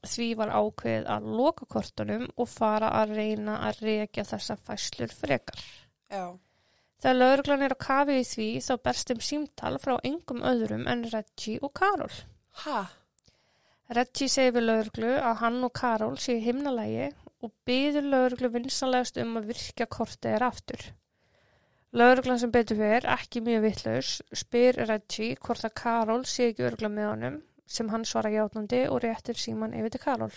[0.07, 5.63] Því var ákveð að loka kortunum og fara að reyna að reykja þessa fæslur frekar.
[6.07, 6.37] Já,
[6.97, 11.03] Þegar lauruglan er á kafi í því þá berst um símtal frá engum öðrum en
[11.11, 12.15] Reggie og Karol.
[12.63, 12.79] ha,
[13.93, 17.11] Reggie segir við lauruglu að hann og Karol séu himnalægi
[17.45, 20.87] og byður lauruglu vinsanlegast um að virkja kortið er aftur.
[21.93, 26.89] Lauruglan sem betur fyrir, ekki mjög vittlaus, spyr Reggie hvort að Karol sé ekki örgla
[26.91, 30.33] með honum sem hann svara játnandi og réttir síman yfir til Karol.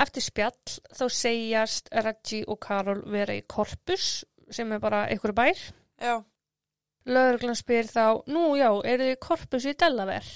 [0.00, 5.64] Eftir spjall þá segjast Reggie og Karol vera í korpus sem er bara einhverju bær.
[6.00, 6.22] já,
[7.08, 10.34] Lauruglan spyr þá, nú já, eru þið í korpus í Delaware?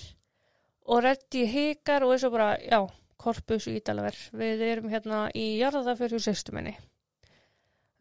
[0.89, 2.81] Og Reddi hikar og er svo bara, já,
[3.21, 4.31] korpus í Delaware.
[4.33, 6.75] Við erum hérna í jarðafjörðu sýstuminni.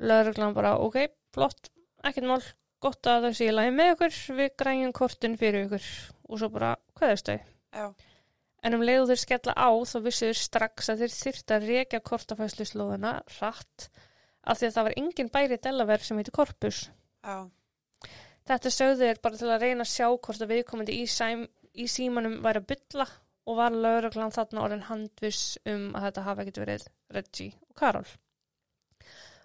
[0.03, 1.69] Lauruglan bara, ok, flott,
[2.03, 2.41] ekkert mál,
[2.83, 5.89] gott að það sé í lagi með ykkur, við grænjum kortin fyrir ykkur.
[6.29, 7.39] Og svo bara, hvað er stau?
[7.73, 7.87] já,
[8.63, 11.99] En um leiðu þeir skella á þá vissu þeir strax að þeir þyrfti að rekja
[11.99, 13.89] kortafæsluslóðina rætt
[14.43, 16.79] af því að það var engin bæri í Delaware sem heitir korpus.
[17.23, 17.49] já,
[18.43, 21.85] Þetta sögðu þeir bara til að reyna að sjá hvort að viðkomandi í, sæm, í
[21.87, 23.05] símanum væri að bylla
[23.47, 28.09] og var lauruglan þarna orðin handviss um að þetta hafi ekkert verið Reggie og Karol.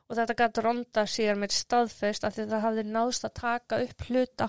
[0.09, 4.05] Og þetta gæti ronda sér með staðfest að því það hafði náðst að taka upp
[4.09, 4.49] hluta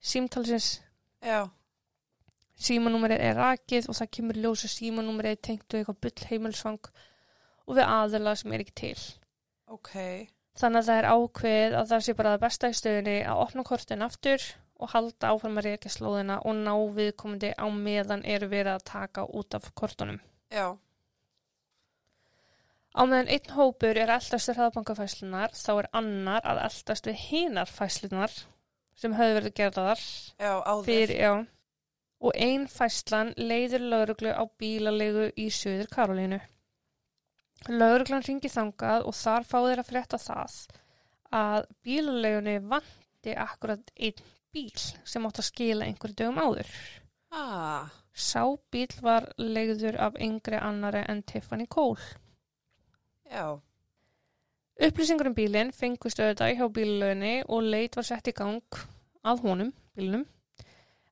[0.00, 0.70] símtalsins.
[1.26, 1.40] Já,
[2.56, 6.86] Símanúmerið er rakið og það kemur ljósa símanúmerið tengt við eitthvað byll heimilsvang
[7.66, 9.02] og við aðila sem er ekki til.
[9.68, 9.90] ok,
[10.56, 13.64] Þannig að það er ákveð að það sé bara það besta í stöðunni að opna
[13.68, 14.46] kortin aftur
[14.80, 19.26] og halda áfram að reyka slóðina og ná viðkomandi á meðan eru verið að taka
[19.28, 20.20] út af kortunum.
[20.48, 20.72] já,
[22.96, 27.68] Á meðan einn hópur er eldast við hraðbankafæslunar þá er annar að eldast við hinar
[27.68, 28.32] fæslunar
[28.96, 29.54] sem höfðu verið
[30.66, 30.84] áður.
[30.88, 31.32] fyrir, já.
[32.26, 36.40] Og ein fæslan leiður lauruglu á bílalegu í Suður Karolínu.
[37.68, 40.56] Lauruglan ringi þangað og þar fá þeir að frétta það
[41.36, 46.70] að bílalegunni vanti akkurat einn bíl sem átt að skila einhverju dögum áður.
[47.36, 52.00] Ah, Sá bíl var legður af yngri annari en Tiffany Cole.
[53.28, 53.60] já,
[54.76, 58.80] Upplýsingur um bílinn fengust auðvitað hjá bílalegunni og leit var sett í gang
[59.24, 60.26] að honum, bílnum,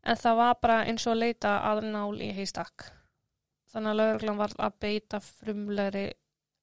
[0.04, 2.90] en það var bara eins og leita að nál í heistakk.
[3.72, 6.04] Þannig að lauruglan var að beita frumlegri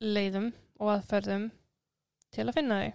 [0.05, 1.49] leiðum og aðferðum
[2.31, 2.93] til að finna þau.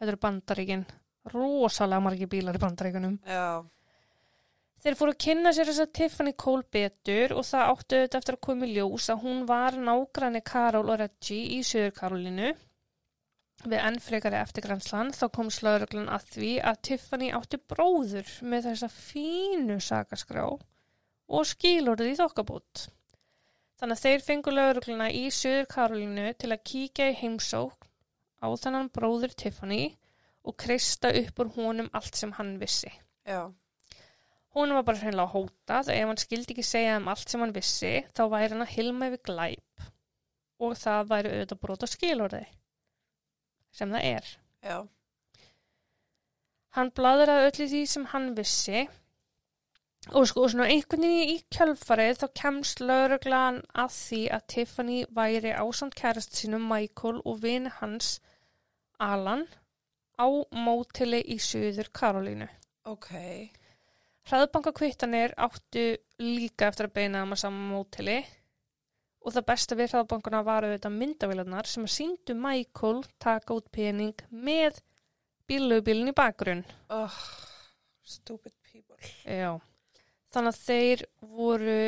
[0.00, 0.88] Þetta eru bandaríkin,
[1.34, 3.20] rosalega margir bílar í bandaríkunum.
[3.28, 3.68] já,
[4.82, 8.36] Þeir fóru að kynna sér þess að Tiffany Cole betur og það áttu auðvitað eftir
[8.36, 12.50] að koma í ljós að hún var nágranni Karol og Reggie í Suður Karolínu.
[13.62, 18.90] Við enn frekari eftirgrænslan þá kom slauruglan að því að Tiffany átti bróður með þessa
[18.96, 22.88] fínu sakaskrá og skilurði í þokkabút.
[23.78, 27.90] Þannig að þeir fengu laurugluna í Suður Karolínu til að kíkja í heimsókn
[28.42, 29.82] á þennan bróður Tiffany
[30.42, 32.90] og kreista upp úr honum allt sem hann vissi.
[33.22, 33.46] já,
[34.52, 37.40] Hún var bara hreinlega að hóta þegar ef hann skildi ekki segja um allt sem
[37.40, 39.86] hann vissi þá væri hann að hilma yfir glæp
[40.62, 42.42] og það væri auðvitað brota skilorði
[43.72, 44.26] sem það er.
[44.62, 44.78] já,
[46.76, 48.88] Hann bladraði öll í því sem hann vissi
[50.10, 55.52] Og sko, svona einhvern veginn í kjölfarið þá kemst lauruglan að því að Tiffany væri
[55.54, 58.16] ásamt kærast sínum Michael og vini hans
[58.98, 59.44] Alan
[60.18, 62.48] á mótili í Suður Karolínu.
[62.90, 63.12] Ok.
[64.30, 65.88] Hraðbankakvittanir áttu
[66.22, 68.20] líka eftir að beina um að saman mótili
[69.22, 74.80] og það besta við hraðbankuna var auðvitað myndavélarnar sem síndu Michael taka út pening með
[75.50, 76.64] bílugubílinn í bakgrunn.
[76.90, 77.18] Oh,
[78.06, 78.98] stupid people.
[79.26, 79.58] Já.
[80.32, 81.04] Þannig að þeir
[81.36, 81.78] voru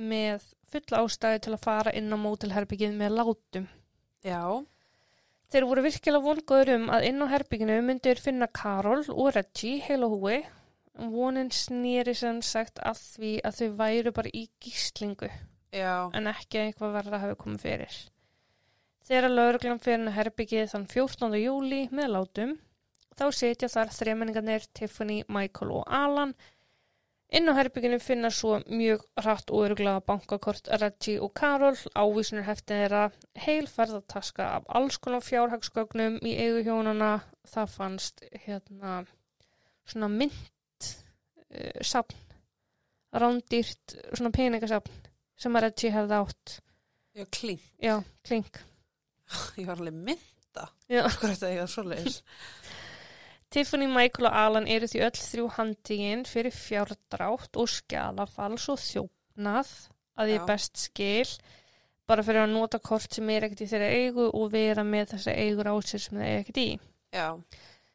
[0.00, 3.66] með fulla ástæði til að fara inn á mótilherbyggið með látum.
[4.26, 4.42] Já.
[5.50, 10.10] Þeir voru virkilega vongóður um að inn á herbygginu myndir finna Karol og Reggie heila
[10.10, 10.40] húi.
[10.98, 15.30] Vonin snýri sem sagt að því að þau væru bara í gíslingu
[15.72, 16.10] Já.
[16.12, 17.98] en ekki að eitthvað verða hafi komið fyrir.
[19.06, 21.36] Þegar lauruglan fyrir á herbyggið þann 14.
[21.40, 22.56] júli með látum,
[23.18, 26.34] þá setja þar þremenningarnir Tiffany, Michael og Alan.
[27.30, 32.82] Inn á herbygginu finna svo mjög hratt og öruglega bankakort Reggie og Carol, ávísunir heftin
[32.82, 33.04] þeirra,
[33.38, 37.20] heil ferðartaska af alls konar fjárhagsgögnum í eigu hjónana.
[37.46, 39.04] Það fannst hérna
[39.86, 40.40] svona mynd
[41.54, 42.16] uh, sapn,
[43.16, 45.06] rándýrt svona peningasapn
[45.40, 46.56] sem að Reggie hefði átt.
[47.16, 47.62] Já, kling.
[47.82, 47.94] Já,
[48.26, 48.60] klink.
[49.60, 50.68] Ég var alveg mynda.
[51.04, 52.20] Akkur þetta ég var svoleiðis.
[53.50, 59.72] Tiffany, Michael og Alan eru því öll þrjú handíginn fyrir fjárdrátt og skjalafals og þjófnað
[60.20, 60.42] að Já.
[60.46, 61.26] best skil
[62.10, 65.34] bara fyrir að nota kort sem er ekkert í þeirra eigu og vera með þessa
[65.34, 66.68] eigur á sér sem það er ekkert í.
[67.14, 67.26] Já.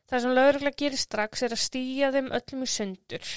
[0.06, 3.30] Það sem lögregla gerir strax er að stýja þeim öllum í sundur.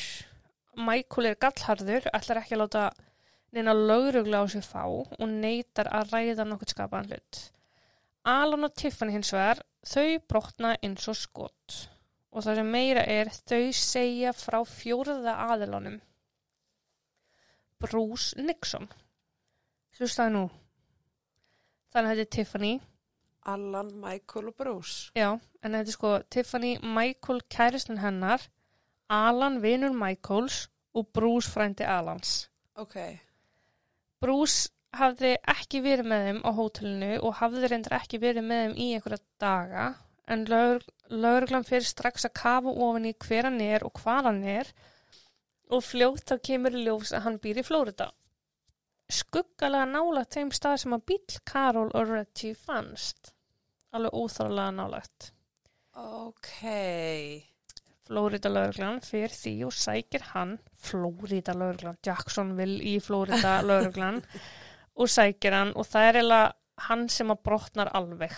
[0.78, 2.83] Michael er gallharður, ætlar ekki að láta
[3.57, 7.40] neina lögregla á sig fá og neytar að ræða nokkuð skapaðan hlut.
[8.28, 11.78] Alan og Tiffany hins vegar, þau brotna eins og skott.
[12.28, 15.96] Og það sem meira er, þau segja frá fjóraða aðilanum.
[17.81, 18.90] Bruce Nixon.
[19.96, 20.44] Hlustaði nú.
[21.94, 22.72] Þannig er Tiffany,
[23.53, 25.11] Allan, Michael og Bruce.
[25.17, 25.31] Já,
[25.65, 28.45] en þetta er sko Tiffany Michael kæristun hennar,
[29.09, 32.51] Alan vinur Michaels og Bruce frændi Alans.
[32.77, 32.99] Ok.
[34.21, 38.77] Bruce hafði ekki verið með þeim á hótelinu og hafði reyndar ekki verið með þeim
[38.77, 39.89] í einhverja daga
[40.29, 44.73] en lögreglan fyrir strax að kafa ofan í hver hann er og hvað hann er
[45.73, 48.11] og fljótt þá kemur í ljós að hann býr í Flórida.
[49.09, 53.33] Skuggalega nálægt þeim stað sem að bíl Karol og Reggie fannst.
[53.96, 55.31] Alveg óþálega nálægt.
[55.98, 56.53] Ok.
[58.09, 64.22] Flórida lauruglan fyrir því og sækir hann Flórida lauruglan, Jacksonville í Flórida lauruglan
[65.01, 68.33] og sækir hann og það er eiginlega hann sem að brotnar alveg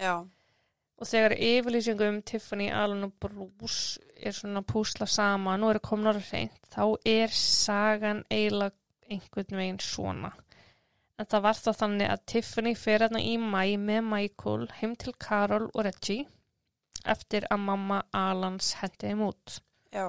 [0.00, 0.22] Já.
[0.24, 6.56] og þegar yfirlýsingum Tiffany, Alan og Bruce er svona púsla saman og eru komnar reynd
[6.72, 8.78] þá er sagan eiginlega
[9.12, 10.32] einhvern veginn svona
[11.18, 15.14] en það var þá þannig að Tiffany fer hérna í mæ með Michael heim til
[15.26, 16.26] Carol og Reggie
[17.04, 19.58] eftir að mamma Alans hendi þeim út.
[19.94, 20.08] Já.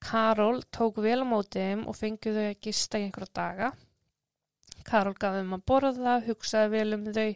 [0.00, 3.70] Karol tók vel á móti þeim og fengið þau að gista í einhverja daga.
[4.88, 7.28] Karol gaf þeim að borða, hugsaði vel um þau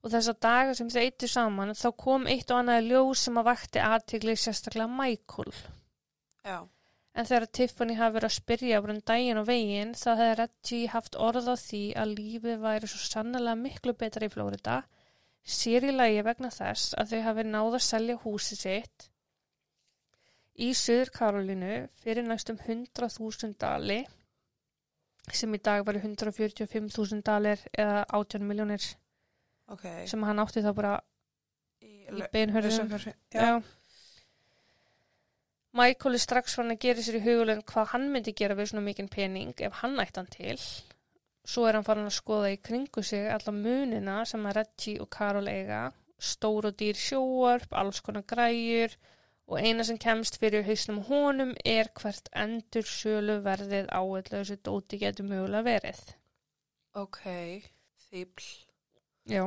[0.00, 3.48] og þessa daga sem þau eittu saman þá kom eitt og annað ljós sem að
[3.50, 5.52] vakti aðtigli sérstaklega Michael.
[6.44, 6.58] Já.
[7.18, 11.16] En þegar Tiffany hafi verið að spyrja um daginn og veginn þá hefði Reggie haft
[11.18, 14.76] orð á því að lífið væri svo sannlega miklu betra í Flórida
[15.42, 19.08] sér í lagi vegna þess að þau hafi náð að selja húsi sitt
[20.60, 24.00] í Suður Karolínu fyrir næstum 100.000 dali
[25.32, 28.86] sem í dag var 145.000 dalir eða 18 miljónir
[29.70, 29.86] Ok.
[30.10, 30.94] sem hann átti þá bara
[31.80, 32.90] Í, í beinhörðum.
[35.78, 38.82] Michael er strax fann að gera sér í hugulun hvað hann myndi gera við svona
[38.88, 40.56] mikinn pening ef hann ætti hann til.
[41.46, 45.08] Svo er hann farin að skoða í kringu sig alla munina sem að Reggie og
[45.14, 45.84] Carol eiga,
[46.18, 48.96] stór og dýr sjóarp, alls konar græjur
[49.50, 54.58] og eina sem kemst fyrir hausnum honum er hvert endur sölu verðið á öllu þessu
[54.66, 56.02] dóti getur mögulega verið.
[56.98, 57.22] Ok.
[58.10, 58.46] Þýbl.
[59.30, 59.44] Já.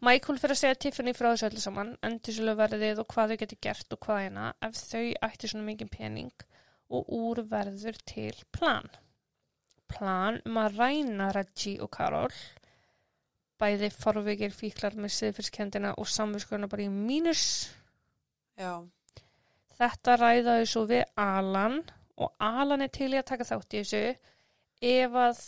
[0.00, 3.58] Michael fyrir að segja Tiffany frá þessu öllu saman, endursölu verðið og hvað þau getur
[3.66, 6.46] gert og hvað eina ef þau ætti svona mikið pening
[6.96, 8.88] og úr verður til plan.
[9.90, 12.32] Plan um að ræna Reggie og Carol,
[13.60, 17.44] bæði forvikir fíklar með siðfyrskendina og samvinskurna bara í mínus.
[18.56, 18.80] Já.
[19.76, 21.80] Þetta ræðaði svo við Alan
[22.16, 24.04] og Alan er til í að taka þátt í þessu
[24.96, 25.46] ef að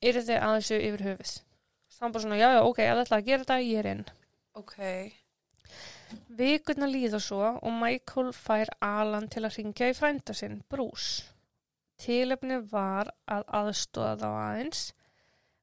[0.00, 1.38] eru þið að þessu yfir höfuð.
[2.00, 4.06] Þannig bara svona, já, já, ok, ég ætla að gera þetta, ég er inn.
[4.56, 4.76] Ok.
[6.38, 11.26] Vikurna líða svo og Michael fær Alan til að ringja í frænda sinn, Bruce.
[12.00, 14.80] Tilefni var að aðstóða þá aðeins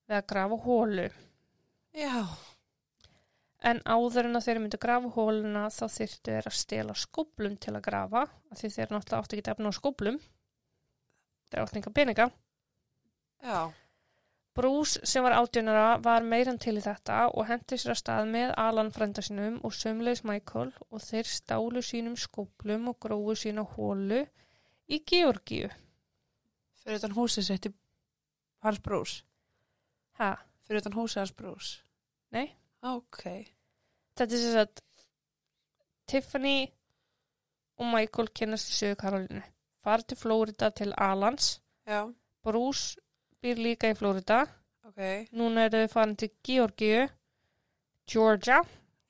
[0.05, 1.07] við að grafa hólu.
[1.97, 2.21] Já.
[3.65, 7.73] En áður en að þeir myndu grafa hóluna þá þyrftu þeir að stela skóplum til
[7.73, 10.21] að grafa, af því þeir náttúrulega áttu ekki efna á skóplum.
[11.49, 12.29] Þeir áttu enga peninga.
[13.41, 13.59] Já.
[14.57, 18.53] Bruce sem var átjónara var meiran til í þetta og hendi sér að stað með
[18.57, 24.23] Alan frænda sinum og sömleis Michael og þeir stálu sínum skóplum og grófu sína hólu
[24.89, 25.69] í Georgíu.
[26.81, 27.73] Fyrir utan húsið sitt í
[28.65, 29.19] hans brús.
[30.17, 30.33] Ha,
[30.65, 31.71] Fyrir utan húsið hans brús.
[32.33, 32.49] Nei.
[32.81, 33.23] Ok.
[34.17, 34.81] þetta er sem sagt
[36.09, 36.71] Tiffany
[37.77, 39.43] og Michael kennast í sögu Karolínu.
[39.83, 41.59] Far til Flórida til Alans.
[41.85, 42.07] Já.
[42.43, 42.97] Bruce
[43.43, 44.41] býr líka í Flórida.
[44.87, 45.29] Ok.
[45.37, 47.05] Núna eru þau farin til Georgíu,
[48.07, 48.61] Georgia,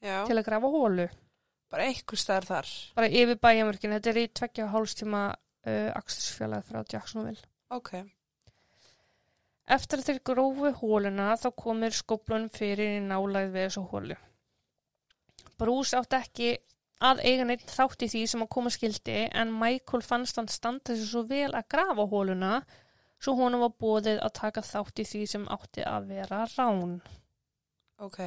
[0.03, 0.25] Já.
[0.27, 1.07] til að grafa hólu.
[1.71, 2.69] Bara einhver staðar þar.
[2.95, 3.95] Bara yfir bæjamörkin.
[3.97, 5.23] Þetta er í tveggja hálstíma
[5.67, 7.43] uh, akstursfjalað frá Jacksonville.
[7.75, 7.91] Ok.
[9.67, 14.15] Eftir að þeir grófu hóluna þá komir skoblunum fyrir í nálæð við þessu hólu.
[15.59, 16.51] Bruce átti ekki
[17.03, 20.93] að eiga neitt þátt í því sem að koma skildi en Michael fannst hann standa
[20.93, 22.53] þessu svo vel að grafa hóluna
[23.21, 26.95] svo honum var bóðið að taka þátt í því sem átti að vera rán.
[27.97, 28.21] Ok.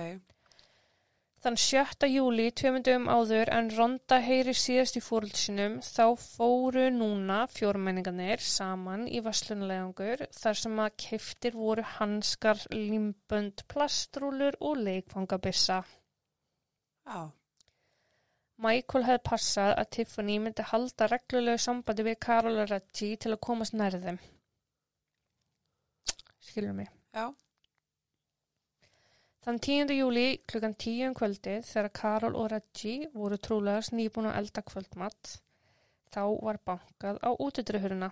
[1.41, 2.05] Þann 7.
[2.13, 9.23] júli, tveimundum áður en Ronda heyri síðast í fóröldsinum, þá fóru núna fjórmenningarnir saman í
[9.25, 15.81] vasslunlegangur þar sem að keftir voru hanskar, limbönd, plastrúlur og leikfangabissa.
[17.09, 17.23] Já.
[18.61, 23.41] Michael hefði passað að Tiffany myndi halda reglulegu sambandi við Karol og Reggie til að
[23.49, 24.21] komast nærð þeim.
[26.51, 26.91] Skilur mig.
[27.15, 27.31] Já.
[29.41, 29.93] Þann 10.
[29.97, 35.39] júli klukkan 10 um kvöldið þegar Karol og Reggie voru trúlega nýbúin að elda kvöldmatt
[36.11, 38.11] þá var bankað á útidrihurina.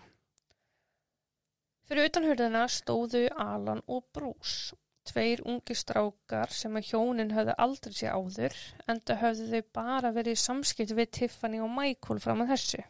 [1.89, 4.77] Fyrir utan hurðina stóðu Alan og Bruce,
[5.09, 10.13] tveir ungi strákar sem að hjónin höfðu aldrei sé áður en það höfðu þau bara
[10.17, 12.83] verið í samskipt við Tiffany og Michael fram að þessu.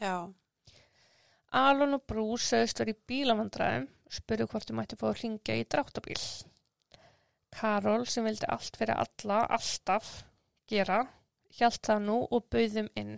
[0.00, 0.16] Já.
[1.56, 5.64] Alan og Bruce sögðust verið í bílavandræðum, spurðu hvort þau mætti fá að ringja í
[5.70, 6.20] dráttabíl.
[7.56, 10.10] Karol sem vildi allt fyrir alla, alltaf
[10.68, 11.00] gera,
[11.56, 13.16] hjælt það nú og bauðum inn.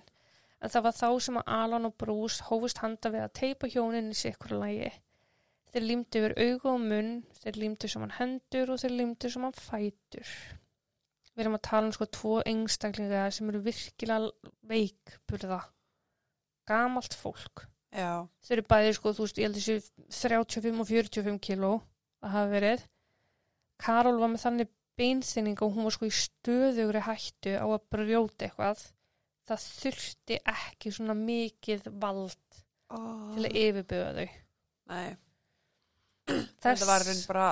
[0.59, 4.13] En það var þá sem að Alan og Bruce hófust handa við að teipa hjónin
[4.13, 4.91] í sikkur lagi.
[5.69, 7.11] Þeir límdu yfir augu og munn,
[7.43, 10.31] þeir límdu saman hendur og þeir límdu saman fætur.
[11.35, 14.31] Við erum að tala um sko tvo einstaklinga sem eru virkilega
[14.71, 15.61] veikburða.
[16.67, 17.69] Gamalt fólk.
[17.95, 19.77] Þau eru bæði sko, þú veist, ég held þessu
[20.13, 21.71] 35 og 45 kíló
[22.23, 22.83] að hafa verið.
[23.79, 28.49] Karol var með þannig beinþynning og hún var sko í stöðugri hættu á að brjóta
[28.49, 28.83] eitthvað.
[29.49, 32.37] Það þurfti ekki svona mikið vald
[32.89, 33.35] Oh.
[33.37, 34.37] til að yfirbjöða þau.
[34.89, 35.17] Nei.
[36.29, 37.49] Þess, Þetta var raun bara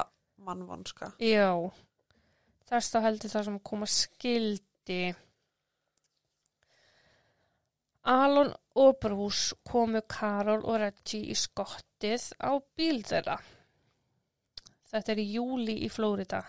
[0.47, 1.09] mannvonska.
[1.21, 1.51] Já,
[2.71, 5.01] þess þá heldur það sem koma skildi.
[8.07, 13.41] Alon og Bruce komu Karol og Reggie í skottið á bíl þeirra.
[14.87, 16.45] Þetta er í júli í Flórida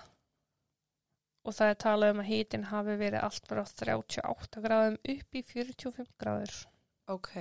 [1.48, 5.43] og það er talað um að hítin hafi verið allt frá 38 gráðum upp í
[5.48, 6.56] 45 gráður.
[7.08, 7.32] Ok.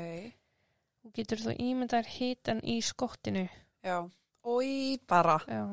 [1.03, 3.49] Og getur þú ímyndar hítan í skottinu?
[3.83, 3.99] Já.
[4.47, 5.41] Ói, bara.
[5.51, 5.65] Já.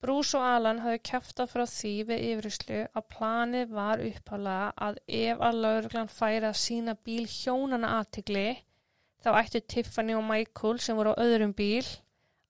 [0.00, 5.42] Bruce og Alan hafði kæftað frá því við yfiruslu að planið var upphálega að ef
[5.48, 8.46] að lauruglan færi að sína bíl hjónana aðtigli
[9.20, 11.84] þá ættu Tiffany og Michael sem voru á öðrum bíl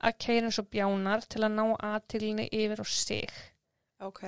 [0.00, 3.34] að keira eins og bjánar til að ná aðtiglinni yfir á sig
[4.00, 4.22] Ok.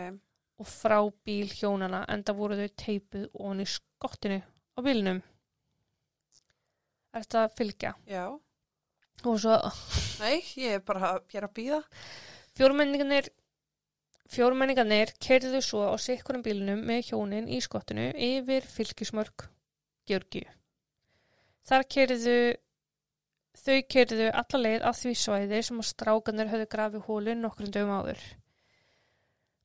[0.59, 5.23] og frá bíl hjónana en það voru þau teipuð onni skottinu á bílnum.
[7.13, 7.95] Er þetta að fylgja?
[8.09, 8.27] Já.
[9.23, 9.55] Og svo
[10.19, 11.81] Nei, ég er bara ég er að býða.
[12.59, 13.31] Fjórmenningarnir
[14.33, 19.47] Fjórmenningarnir kerðu svo á sikkurum bílnum með hjónin í skottinu yfir fylgismörk
[20.09, 20.47] Georgíu.
[21.69, 22.37] Þar kerðu
[23.63, 27.93] þau kerðu alla leið að því svæði sem að strákanir höfðu grafið hólinn nokkrum dögum
[27.99, 28.23] áður.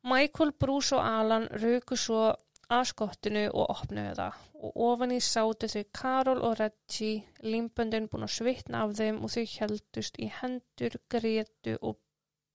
[0.07, 2.25] Michael, Bruce og Alan rauku svo
[2.67, 8.25] að skottinu og opnuðu það og ofan í sátu þau Karol og Reggie, limböndin búin
[8.27, 11.99] að svitna af þeim og þau heldust í hendur, grétu og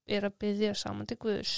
[0.06, 1.54] er að byggja saman til Guðs.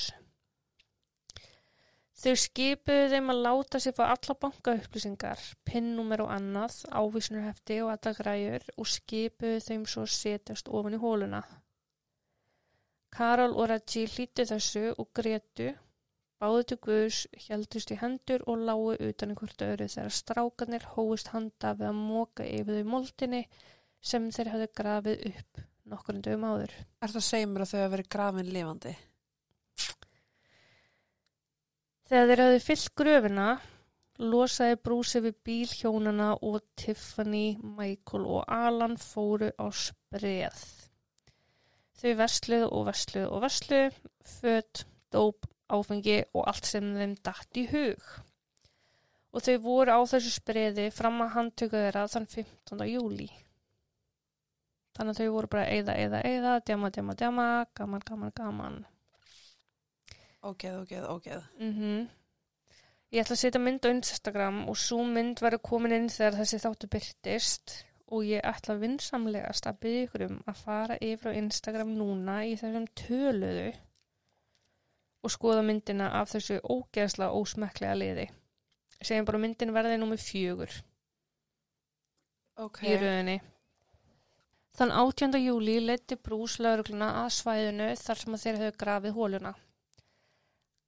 [2.15, 8.13] Þau skipuðu þeim að láta sér fá alla bankaupplýsingar, pinnúmer og annað, ávísunarhefti og alla
[8.17, 11.43] græjur og skipuðu þeim svo setjast ofan í hóluna.
[13.15, 15.69] Karol og Reggie hlýttu þessu og gretu,
[16.39, 21.35] báðu til Guðs, heldust í hendur og lágu utan í hvort öðru þegar strákanir hóist
[21.35, 23.45] handa við að móka yfir þau moldinni
[24.01, 26.73] sem þeir hafði grafið upp nokkur dögum áður.
[27.03, 28.95] Er það að segja mér að þau hafa verið grafin lifandi?
[32.05, 33.47] Þegar þeir hafði fyllt gröfina,
[34.21, 40.61] losaði brúsi við bíl hjónana og Tiffany, Michael og Alan fóru á spreð.
[42.01, 43.89] Þau versluðu og versluðu og versluðu,
[44.35, 48.11] fött, dóp, áfengi og allt sem þeim datt í hug.
[49.35, 52.85] Og þau voru á þessu spreði fram að handtöku þeirra þann 15.
[52.93, 53.31] júli.
[54.95, 58.77] Þannig að þau voru bara eða, eða, eða, djama, djama, djama, gaman, gaman, gaman.
[60.45, 61.49] Ógeð, ógeð, ógeð.
[61.59, 62.05] Mm
[63.15, 66.59] Ég ætla að setja mynd á Instagram og svo mynd verður komin inn þegar þessi
[66.65, 67.75] þáttu byrtist
[68.11, 72.57] og ég ætla vinsamlegast að byggja ykkur um að fara yfir á Instagram núna í
[72.59, 73.69] þessum töluðu
[75.25, 78.27] og skoða myndina af þessu ógeðsla ósmekklega liði.
[78.99, 80.75] Segjum bara myndin verði númið fjögur
[82.67, 82.83] Ok.
[82.83, 83.39] í rauninni.
[84.75, 85.39] Þann 18.
[85.39, 89.53] júli leiti brús laurugluna að svæðinu þar sem þeir höfðu grafið hóluna.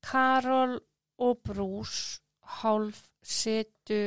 [0.07, 0.81] Karol
[1.23, 1.97] og brús
[2.59, 4.01] hálf setu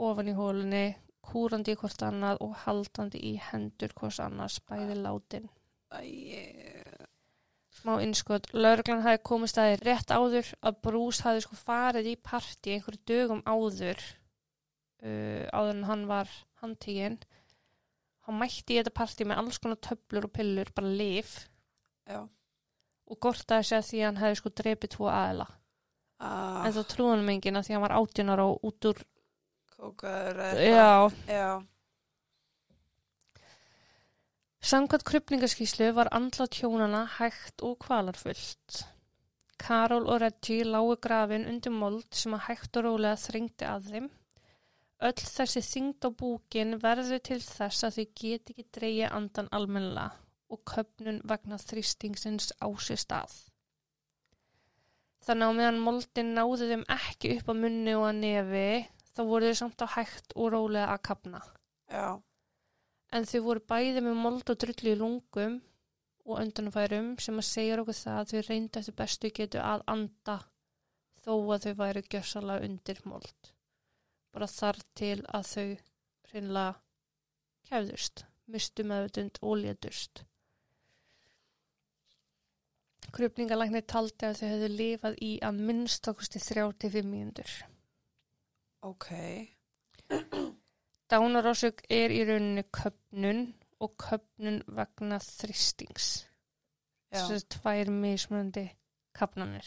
[0.00, 0.84] ofan í hólunni,
[1.20, 5.50] kúrandi í hvort annað og haldandi í hendur hvort annars bæði látin.
[7.80, 12.16] Smá innskot, lauruglan hafi komist að þér rétt áður að brús hafi sko farið í
[12.30, 14.00] partí einhverju dögum áður
[15.04, 16.32] uh, áður en hann var
[16.64, 17.20] handtíginn.
[18.30, 21.32] Hann mætti í þetta partí með alls konar töflur og pillur, bara lif
[22.06, 22.20] já.
[23.10, 25.46] og gortaði sig að því að hann hefði sko drepið tvo aðila.
[26.20, 29.02] Ah, En þá trúði hann enginn að því að hann var átjunar og út úr,
[29.74, 30.92] kókaður já.
[31.26, 31.50] Já.
[34.70, 38.82] Samkvæmt krupningaskíslu var andlat hjónana hægt og kvalarfullt.
[39.60, 44.10] Karol og Reggie lágu grafin undir mold sem að hægt og rólega þrengdi að þeim.
[45.00, 50.10] Öll þessi þyngd á búkin verður til þess að þau get ekki dreigja andan almennilega
[50.52, 53.36] og köpnun vegna þrýstingsins á sér stað.
[55.24, 58.66] Þannig á meðan moldin náði þeim ekki upp á munni og að nefi
[59.14, 61.40] þá voru þau samt á hægt og rólega að kapna.
[61.92, 62.20] Já.
[63.10, 65.56] En þau voru bæði með mold og drullu í lungum
[66.28, 70.36] og öndunafærum sem að segja okkur það að þau reyndu eftir bestu getu að anda
[71.24, 73.52] þó að þau væru gjössalega undir mold.
[74.30, 75.68] Bara þar til að þau
[76.32, 76.74] reynlega
[77.70, 80.24] kæfðust, mistu meðvutund og létust.
[83.10, 87.54] Krupningalæknir taldi að þau hefðu lifað í að minnstakosti 35 mínútur.
[88.86, 89.08] Ok.
[91.10, 93.48] Dánarásök er í rauninni köpnun
[93.82, 96.10] og köpnun vegna þristings.
[97.10, 98.68] Þessu tvær mismunandi
[99.16, 99.66] kapnanir.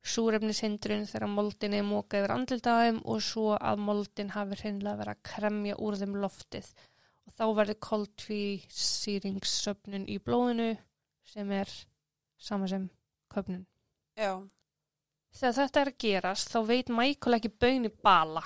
[0.00, 5.24] Súrefnishindrun þegar moldin er mókað yfir andlitaðum og svo að moldin hafi hreinlega verið að
[5.28, 6.66] kremja úr þeim loftið.
[7.28, 10.70] Og þá verður koltvísýringssöfnun í blóðinu
[11.28, 11.68] sem er
[12.40, 12.84] sama sem
[13.30, 13.66] köpnun.
[14.16, 14.32] Já.
[15.36, 18.42] Þegar þetta er að gerast þá veit Michael ekki baun í bala.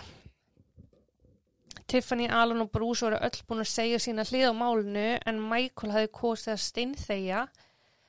[1.86, 5.92] Tiffany, Alan og Bruce voru öll búin að segja sína hlið á málinu en Michael
[5.94, 7.40] hafi kosið að steinþegja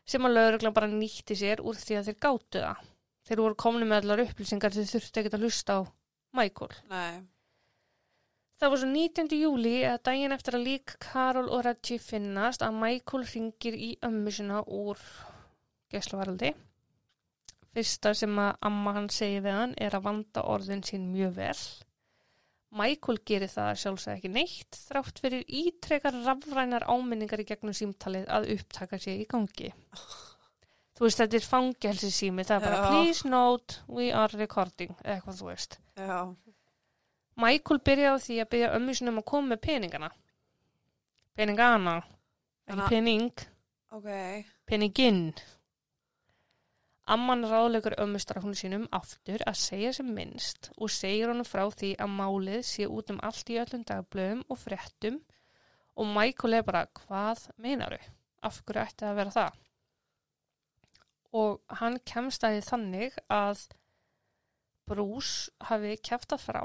[0.10, 2.78] sem að lögreglan bara nýtti sér úr því að þeir gátu það.
[3.26, 5.82] Þeir voru komni með allar upplýsingar þeir þurftu ekkert að hlusta á
[6.38, 6.76] Michael.
[6.92, 7.24] Nei.
[8.56, 9.32] Það var svo 19.
[9.36, 14.32] júli að daginn eftir að lík Karol og Reggie finnast að Michael ringir í ömmu
[14.32, 15.02] sinna úr
[15.92, 16.54] geslavaraldi.
[17.76, 21.58] Fyrsta sem að amma hann segi við hann er að vanda orðin sín mjög vel.
[22.76, 28.50] Michael gerir það sjálfsög ekki neitt þrátt fyrir ítrekar rafrænar áminningar í gegnum símtalið að
[28.56, 29.74] upptaka sér í gangi.
[30.96, 32.90] Þú veist, þetta er fangelsi sími, það er bara Já.
[32.92, 35.80] please note, we are recording, eitthvað þú veist.
[36.00, 36.36] Já.
[37.36, 40.10] Michael byrjaði á því að byrja ömmu sinni um að koma með peningana.
[41.36, 41.98] Peningana,
[42.68, 43.32] ekki að- pening,
[43.92, 44.46] Ok.
[44.66, 45.34] peninginn.
[47.08, 52.10] Amman ráðlegur ömmustrafnum sínum aftur að segja sem minnst og segir honum frá því að
[52.16, 55.20] málið sé út um allt í öllum dagblöðum og fréttum
[55.98, 58.00] og Michael er bara, hvað meinaru?
[58.42, 59.52] Af hverju ætti það að vera það?
[61.36, 63.66] Og hann kemst að því þannig að
[64.86, 66.62] Bruce hafi kæftað frá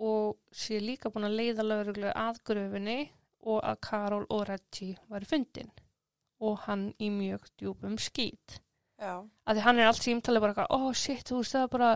[0.00, 3.00] og sé líka búin að leiða lögreglu að gröfinni
[3.50, 5.70] og að Karol og Reggie var fundin
[6.40, 8.60] og hann í mjög djúpum skýt.
[9.00, 9.20] Já.
[9.48, 11.90] Að því hann er allt símtalið bara eitthvað, oh shit, þú veist það er bara,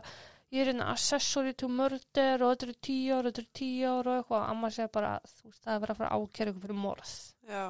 [0.52, 4.10] ég er hérna accessory to murder og þetta eru tíu ár, þetta eru tíu ár
[4.10, 4.46] og eitthvað.
[4.52, 7.14] Amma segir bara, þú veist það er bara að fara að ákæra ykkur fyrir morð.
[7.48, 7.64] Já.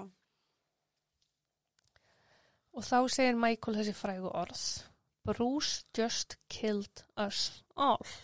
[2.75, 4.63] Og þá segir Michael þessi frægu orð.
[5.25, 8.15] Bruce just killed us all.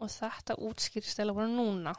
[0.00, 1.94] Og þetta útskýrist eða bara núna.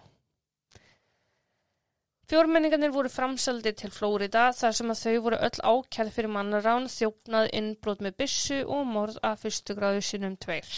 [2.27, 7.47] Fjórmenningarnir voru framseldir til Flórida þar sem að þau voru öll ákjærð fyrir mannarán, þjófnað,
[7.55, 10.73] innbrot með byssu og morð af fyrstu gráðu sinum tveir.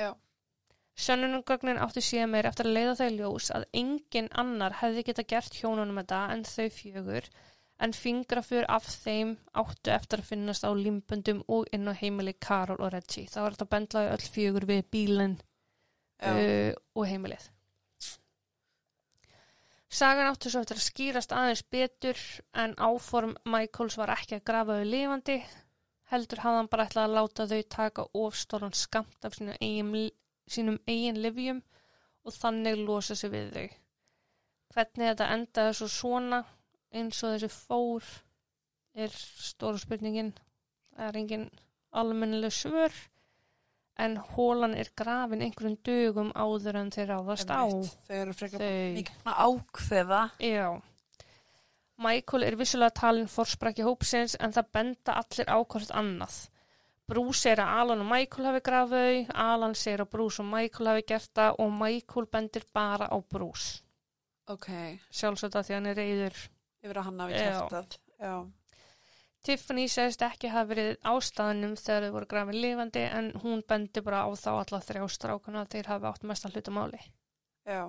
[0.00, 0.10] Já.
[0.98, 5.60] Sönnunugögnin átti síðan meir eftir að leiða þau ljós að engin annar hefði geta gert
[5.60, 7.30] hjónunum þetta en þau fjögur
[7.82, 12.78] en fingrafur af þeim áttu eftir að finnast á limböndum og inn á heimili Karol
[12.78, 13.26] og Reggie.
[13.30, 15.34] Það var þetta bendlaði öll fjögur við bílinn
[16.22, 17.48] uh, og heimilið.
[19.92, 22.20] Sagan átti svo eftir að skýrast aðeins betur
[22.56, 25.36] en áform Michaels var ekki að grafa þau lifandi.
[26.12, 30.08] Heldur hafði hann bara ætlað að láta þau taka ofstóran skamt af sínum eigin,
[30.48, 31.60] sínum eigin livjum
[32.24, 33.76] og þannig losa sig við þau.
[34.72, 36.40] Hvernig þetta endaði svo svona
[36.92, 38.06] eins og þessi fór
[38.94, 40.32] er stóra spurningin.
[40.92, 41.48] Það er engin
[41.92, 42.92] almennileg svör
[44.00, 47.64] en hólan er grafin einhverjum dögum áður en þeir ráðast á.
[48.08, 50.22] Þau eru frekar að ákveða.
[50.40, 50.80] Já.
[52.02, 56.40] Michael er vissulega talin forsprakki hópsins en það benda allir á hvort annað.
[57.12, 61.04] Bruce segir að Alan og Michael hafi grafau, Alan segir að Bruce og Michael hafi
[61.12, 63.82] gert það og Michael bendir bara á Bruce.
[64.50, 64.68] Ok,
[65.12, 66.38] Sjálfsagt að því hann er reyður.
[66.82, 67.96] Yfir að hann hafi kæft það.
[68.22, 68.34] Já.
[69.42, 74.22] Tiffany segist ekki hafa verið ástæðanum þegar þau voru grafin lifandi en hún bendir bara
[74.22, 77.00] á þá alla þrjá strákuna að þeir hafi átt mest að hluta máli.
[77.66, 77.82] Já.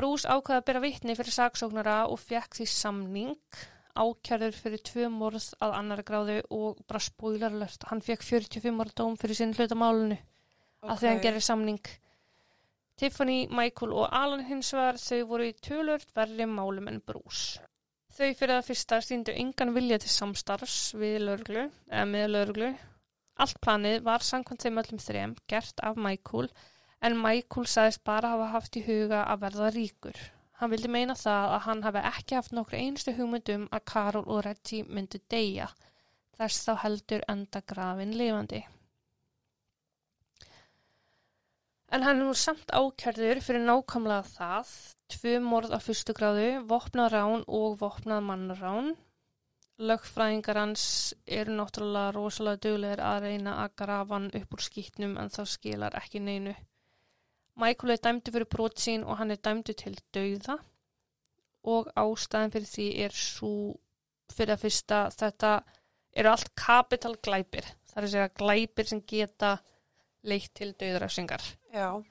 [0.00, 3.60] Bruce ákvaði að byrja vitni fyrir saksóknara og fekk því samning
[4.00, 9.18] ákjærður fyrir tvö morð að annara gráðu og bara spoilerlört, hann fekk 45 morð dóm
[9.20, 10.16] fyrir sinn hlutamálunu
[10.86, 11.82] að því hann gerir samning.
[13.00, 17.62] Tiffany, Michael og Alan hins vegar þau voru í tölvört verri málum en Bruce.
[18.12, 22.68] Þau fyrir það fyrsta stýndu engan vilja til samstarfs við lögreglu, eða með lögreglu.
[23.40, 26.50] Allt planið var samkvæmt þeim öllum þrem gert af Michael
[27.00, 30.20] en Michael sagðist bara hafa haft í huga að verða ríkur.
[30.60, 34.42] Hann vildi meina það að hann hafi ekki haft nokkur einstu hugmyndum að Karol og
[34.44, 35.70] Reggie myndu deyja,
[36.36, 38.60] þess þá heldur enda grafin lifandi.
[41.90, 44.68] En hann er nú samt ákjörður fyrir nákvæmlega það,
[45.10, 48.92] tvö morð á fyrstu gráðu, vopnað rán og vopnað mannrán.
[49.80, 50.84] Lögfræðingar hans
[51.26, 55.96] eru náttúrulega rosalega duglegir að reyna að grafa hann upp úr skýtnum en þá skilar
[55.98, 56.54] ekki neinu.
[57.58, 60.60] Michael er dæmdu fyrir brot sín og hann er dæmdu til dauða
[61.74, 63.52] og ástæðan fyrir því er svo
[64.30, 65.56] fyrir að fyrsta þetta
[66.14, 67.66] eru allt kapital glæpir.
[67.90, 69.56] Það er að segja glæpir sem geta
[70.26, 71.44] leitt til dauðræfsingar.
[71.74, 72.02] Já.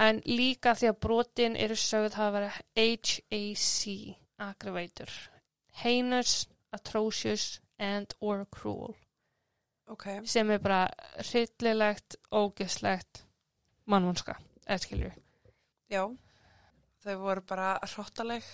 [0.00, 5.12] En líka því að brotin eru sögð hafa verið HAC, aggravator.
[5.82, 8.96] Heinous, atrocious and or cruel.
[9.90, 10.06] Ok.
[10.24, 10.86] Sem er bara
[11.18, 13.24] hryllilegt, ógeslegt,
[13.90, 14.36] mannvonska,
[14.66, 15.12] eða skilju.
[15.90, 16.04] Já.
[17.00, 18.44] Þau voru bara hróttaleg.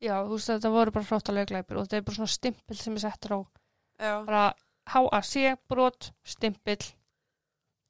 [0.00, 2.94] Já, þú veist þetta voru bara hróttalega glæpir og þetta er bara svona stimpil sem
[2.96, 3.40] er settur á
[4.00, 4.14] Já.
[4.24, 4.44] bara
[4.88, 5.34] HAC
[5.68, 6.80] brot, stimpil,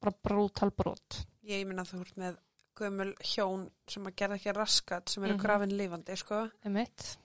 [0.01, 1.21] bara brútal brot.
[1.47, 2.37] Ég minna þú ert með
[2.77, 5.41] gömul hjón sem að gera ekki raskat sem eru Mhm.
[5.43, 6.49] grafin lifandi, sko.
[6.65, 7.17] Einmitt.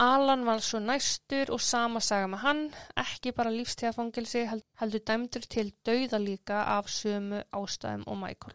[0.00, 2.62] Alan var svo næstur og sama saga með hann,
[2.96, 8.54] ekki bara lífstíðafangilsi, held, heldur dæmdur til dauða líka af sömu ástæðum og Michael.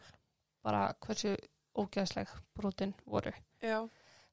[0.63, 1.35] Bara hversu
[1.77, 3.31] ógeðsleg brotin voru.
[3.61, 3.87] Já.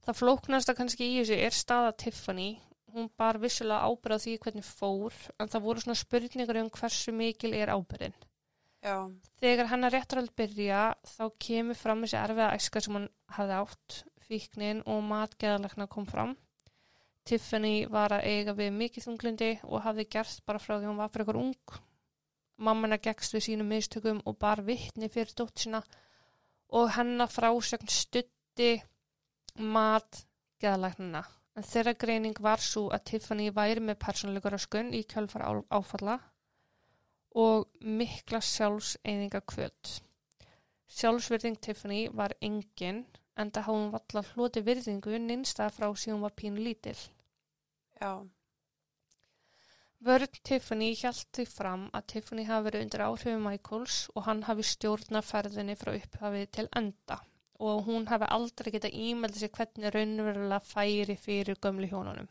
[0.06, 2.60] Það flóknasta kannski í þessu er staða Tiffany.
[2.94, 7.12] Hún bar vissulega ábyrð á því hvernig fór, en það voru svona spurningar um hversu
[7.12, 8.14] mikil er ábyrðin.
[8.82, 8.96] Já.
[9.38, 14.80] Þegar hennar réttaröld byrja þá kemur fram þessi erfiða æska sem hann hafði átt, fíknin
[14.90, 16.32] og matgeðalekna kom fram.
[17.22, 21.12] Tiffany var að eiga við mikið þunglindi og hafði gert bara frá því hún var
[21.12, 21.76] fyrir eitthvað ung.
[22.62, 25.82] Mammina gegst við sínum mistökum og bar vittni fyrir dótt sína
[26.74, 28.72] og hennar frásögn stutti
[29.62, 31.22] matgeðaleknina.
[31.54, 36.18] En þeirra greining var svo að Tiffany væri með persónuleika röskun í kjölfara áfalla
[37.34, 39.96] og mikla sjálfseyðinga kvöld.
[40.92, 43.04] Sjálfsvirðing Tiffany var engin
[43.40, 46.98] en það hafði hún valla hloti virðingu nynstað frá síðan var pínu lítil.
[47.96, 48.12] Já.
[50.02, 54.66] Vörn Tiffany hjælt því fram að Tiffany hafi verið undir áhrifum Michaels og hann hafi
[54.66, 57.20] stjórnað ferðinni frá upphafi til enda
[57.62, 62.28] og hún hafi aldrei getað ímeldið sér hvernig raunverulega færi fyrir gömlu hjónunum.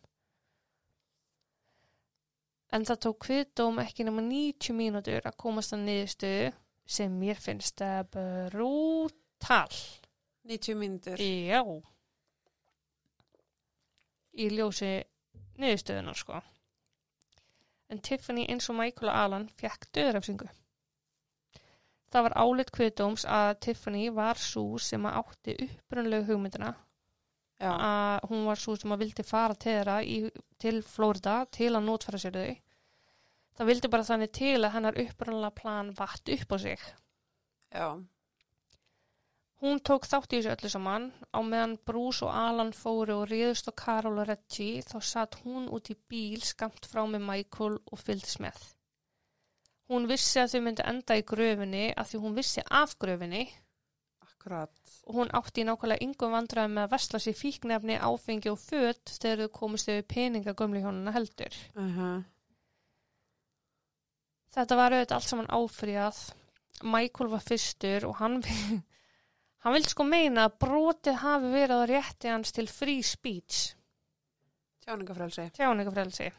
[2.71, 6.51] En það tók kviðdóm ekki nema 90 mínútur að komast að niðurstöðu
[6.87, 9.75] sem mér finnst það brútal.
[10.47, 11.19] 90 mínútur.
[11.19, 11.61] Já.
[14.39, 14.93] Í ljósi
[15.59, 16.41] niðurstöðunar, sko.
[17.91, 20.47] en Tiffany eins og Michael og Alan fekk döðrafsingu.
[22.11, 26.71] Það var álit kviðdóms að Tiffany var svo sem að átti upprunlegu hugmyndina.
[27.69, 30.17] Að hún var svo sem að vildi fara til þeirra í,
[30.61, 32.55] til Flórida til að notfæra sér þau.
[33.57, 36.87] Það vildi bara þannig til að hennar upprunlega plan vatt upp á sig.
[37.71, 37.87] Já.
[39.61, 43.69] Hún tók þátt í þessu öllu saman á meðan Bruce og Alan fóru og réðust
[43.69, 48.01] á Carol og Reggie þá satt hún út í bíl skamt frá með Michael og
[48.01, 48.57] fylgdist með.
[49.91, 53.43] Hún vissi að þau myndi enda í gröfinni að því hún vissi af gröfinni
[54.41, 54.71] Akkurat.
[55.05, 59.11] og hún átti í nákvæmlega yngum vandræðum með að vesla sér fíknefni, áfengi og fött
[59.21, 61.57] þegar þau komist yfir peninga gömli hjónuna heldur.
[61.77, 62.21] Uh
[64.51, 66.17] Þetta var auðvitað allt saman áfríðað.
[66.83, 68.39] Michael var fyrstur og hann,
[69.63, 73.75] hann vildi sko meina að brotið hafi verið á rétti hans til free speech,
[74.81, 75.45] Tjáningafrelsi.
[75.55, 76.31] tjáningafrelsi.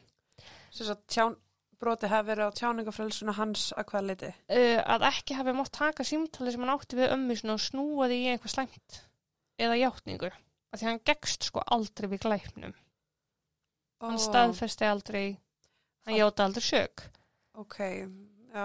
[0.74, 1.36] Sess að tján,
[1.82, 4.30] broti hafi verið á tjáningafrelsinu hans að hvaða liti.
[4.48, 8.08] Uh, að ekki hafi mátt taka símtali sem hann átti við ömmu sinni og snúa
[8.10, 8.98] því í eitthvað slæmt
[9.62, 10.30] eða játningu.
[10.72, 12.74] Af því hann gegst sko aldrei við glæpnum.
[14.02, 15.26] Hann staðfesti aldrei,
[16.06, 17.04] hann játa aldrei sög.
[17.60, 17.76] Ok,
[18.52, 18.64] já.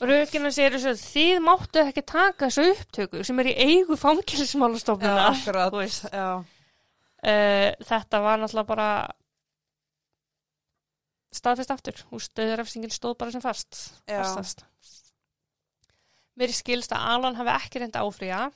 [0.00, 5.26] Rökina sér þess að þið máttu ekki taka þessu upptöku sem er í eigu fangilsmálastofnuna.
[7.22, 8.88] Uh, þetta var náttúrulega bara
[11.32, 12.02] staðfest aftur.
[12.12, 13.78] Úr stöðurafsingin stóð bara sem fast.
[14.08, 14.66] Fastast.
[16.38, 18.46] Mér skilst að Alan hafi ekki reynd áfrýja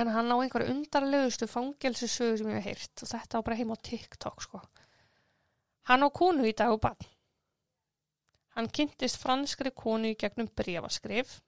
[0.00, 3.72] en hann á einhverju undarlegustu fangelsisögu sem ég hef heyrt og þetta á bara heim
[3.74, 4.60] á TikTok sko.
[5.90, 7.08] Hann á konu í dag og bann.
[8.56, 11.40] Hann kynntist franskri konu í gegnum brefaskrif.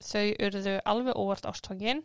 [0.00, 2.04] Þau urðu alveg óvart ástfangin,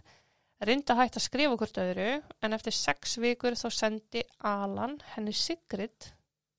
[0.59, 2.09] reynda hætta að skrifa hvort öðru
[2.43, 6.09] en eftir sex vikur þá sendi Alan henni Sigrid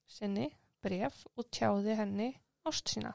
[0.09, 0.49] sinni
[0.87, 2.31] bref og tjáði henni
[2.71, 3.13] ást sína.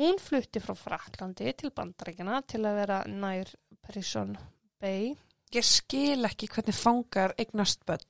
[0.00, 3.50] Hún flutti frá Fraklandi til Bandaríkina til að vera nær
[3.84, 4.32] Prison
[4.80, 5.12] Bay.
[5.52, 8.06] Ég skil ekki hvernig fangar eignast börn.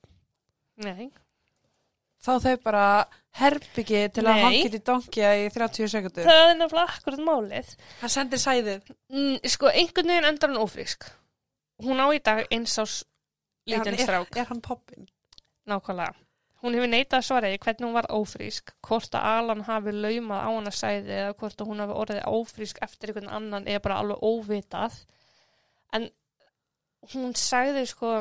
[0.83, 1.11] Nei,
[2.23, 2.83] Þá þau bara
[3.35, 4.41] herbyggi til að Nei.
[4.45, 6.23] hann geti donkja í 30 sekundur.
[6.23, 7.73] það er nefnilega akkurat málið.
[7.99, 8.91] Hann sendir sæðið.
[9.11, 11.09] Mm, sko, einhvern veginn endar hann ófrísk.
[11.83, 12.93] Hún á í dag eins ás
[13.67, 15.09] Er lítinn er- strák, Er hann poppin?
[15.67, 16.15] nákvæmlega.
[16.63, 20.45] Hún hefur neitað að svara í hvernig hún var ófrísk, hvort að Alan hafi laumað
[20.47, 23.97] á hana sæði eða hvort að hún hafi orðið ófrísk eftir einhvern annan eða bara
[23.99, 24.95] alveg óvitað.
[25.93, 26.07] En
[27.13, 28.13] hún sagði sko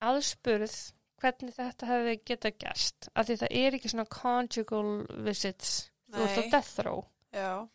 [0.00, 0.78] aðspurð
[1.22, 3.10] hvernig þetta hefði getað gerst.
[3.14, 4.86] Af því það er ekki svona conjugal
[5.28, 5.74] visits,
[6.08, 6.50] þú ert á Nei.
[6.56, 7.04] death row.
[7.36, 7.68] Já.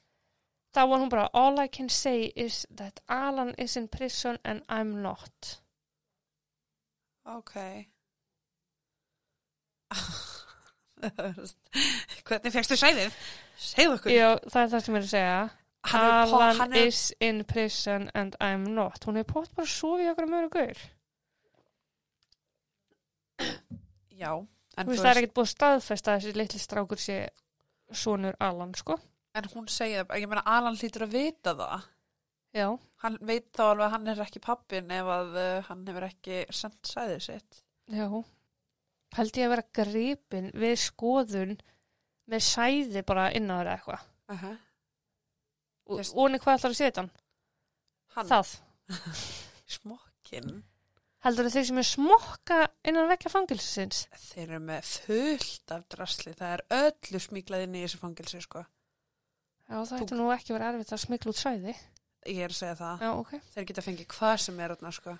[0.77, 4.61] þá var hún bara all I can say is that Alan is in prison and
[4.69, 5.61] I'm not
[7.25, 7.55] Ok.
[12.27, 13.15] Hvernig fegstu sæðið?
[13.57, 14.11] Segðu okkur.
[14.13, 15.37] Já, það er það sem ég er að segja
[15.87, 19.71] Hann Alan hann er- is in prison and I'm not hún er pótt bara að
[19.71, 20.79] sofa í okkur mjög gaur
[24.17, 24.31] Já.
[24.77, 27.17] Þú veist það er ekkert búið að staðfesta að þessi litli strákur sé
[27.95, 28.95] sonur Alan sko
[29.37, 31.83] en hún segir, ég meina Alan hlýtur að vita það.
[32.57, 32.67] já,
[33.03, 36.39] Hann veit þá alveg að hann er ekki pappin ef að uh, hann hefur ekki
[36.49, 37.59] sendt sæðið sitt.
[37.93, 38.07] já
[39.15, 41.57] held ég að vera gripin við skoðun
[42.27, 44.57] með sæði bara inn á þeirra eitthvað Uh -huh.
[45.87, 47.11] og Óni, hvað ætlar að setja hann?
[48.15, 48.49] Hann, Það.
[49.77, 50.63] smokkin,
[51.25, 54.03] Heldur þeir sem er smokka innan vekja fangilsins?
[54.29, 56.33] þeir eru með fullt af drasli.
[56.37, 58.65] Það er öllu smíklað inn í þessu fangilsi, sko.
[59.67, 61.73] Já, það Þú- ætti nú ekki verið erfitt að smikla út sæði.
[62.27, 63.01] Ég er að segja það.
[63.01, 63.31] Já, ok.
[63.55, 65.17] Þeir geta fengið hvað sem er þarna, sko.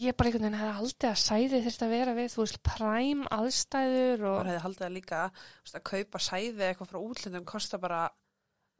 [0.00, 3.24] Ég bara einhvern veginn hefði haldið að sæði þurft að vera við, þú veist, præm
[3.36, 7.82] aðstæður Og og hefði haldið það líka veist, að kaupa sæði eitthvað frá útlöndum kostar
[7.82, 8.00] bara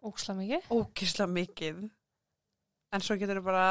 [0.01, 0.71] óksla mikið.
[0.73, 1.83] ógisla mikið.
[2.95, 3.67] En svo getur þau bara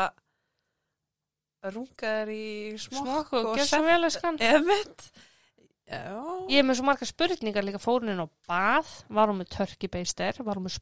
[1.73, 2.43] rungaður í
[2.79, 4.37] smokk, Smokk og gjör svo sent- vel að skan.
[4.39, 5.09] Emitt.
[5.89, 6.13] Já.
[6.53, 10.55] Ég er með svo marga spurningar líka fórunin á bað, var hún með törkibeister, var
[10.59, 10.77] hún með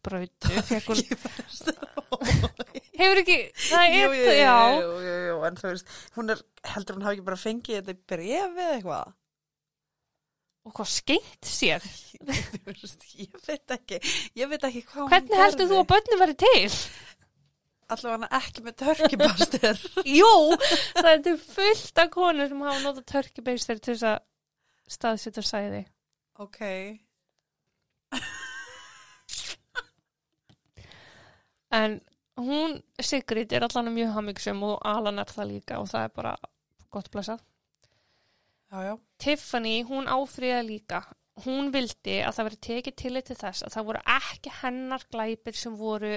[3.02, 3.38] hefur ekki,
[3.68, 6.44] það er, jú, jú, jú, jú, jú, en þú veist, hún er,
[6.74, 9.16] heldur hún hafi ekki bara fengið þetta í brefi eða eitthvað?
[10.68, 11.84] og hvað skeint sér?
[13.24, 14.00] Ég veit ekki,
[14.36, 16.72] ég veit ekki hvað hún Hvernig heldur þú að börnum verið til?
[17.88, 19.84] Allavega hann ekki með törkibastir.
[20.20, 20.32] Jú,
[20.98, 24.18] það er til fullt af konur sem hafa notað törkibeister til þess að
[24.98, 25.86] staðsita sæði.
[26.44, 26.60] ok.
[31.78, 32.00] En
[32.38, 36.34] hún, Sigrid, er allan mjög hamingsum og Alan er það líka og það er bara
[36.94, 37.44] gott blessað.
[38.68, 38.94] Já, já.
[39.18, 41.06] Tiffany, hún áfriða líka.
[41.46, 45.58] hún vildi að það veri tekið til til þess að það voru ekki hennar glæpir
[45.58, 46.14] sem voru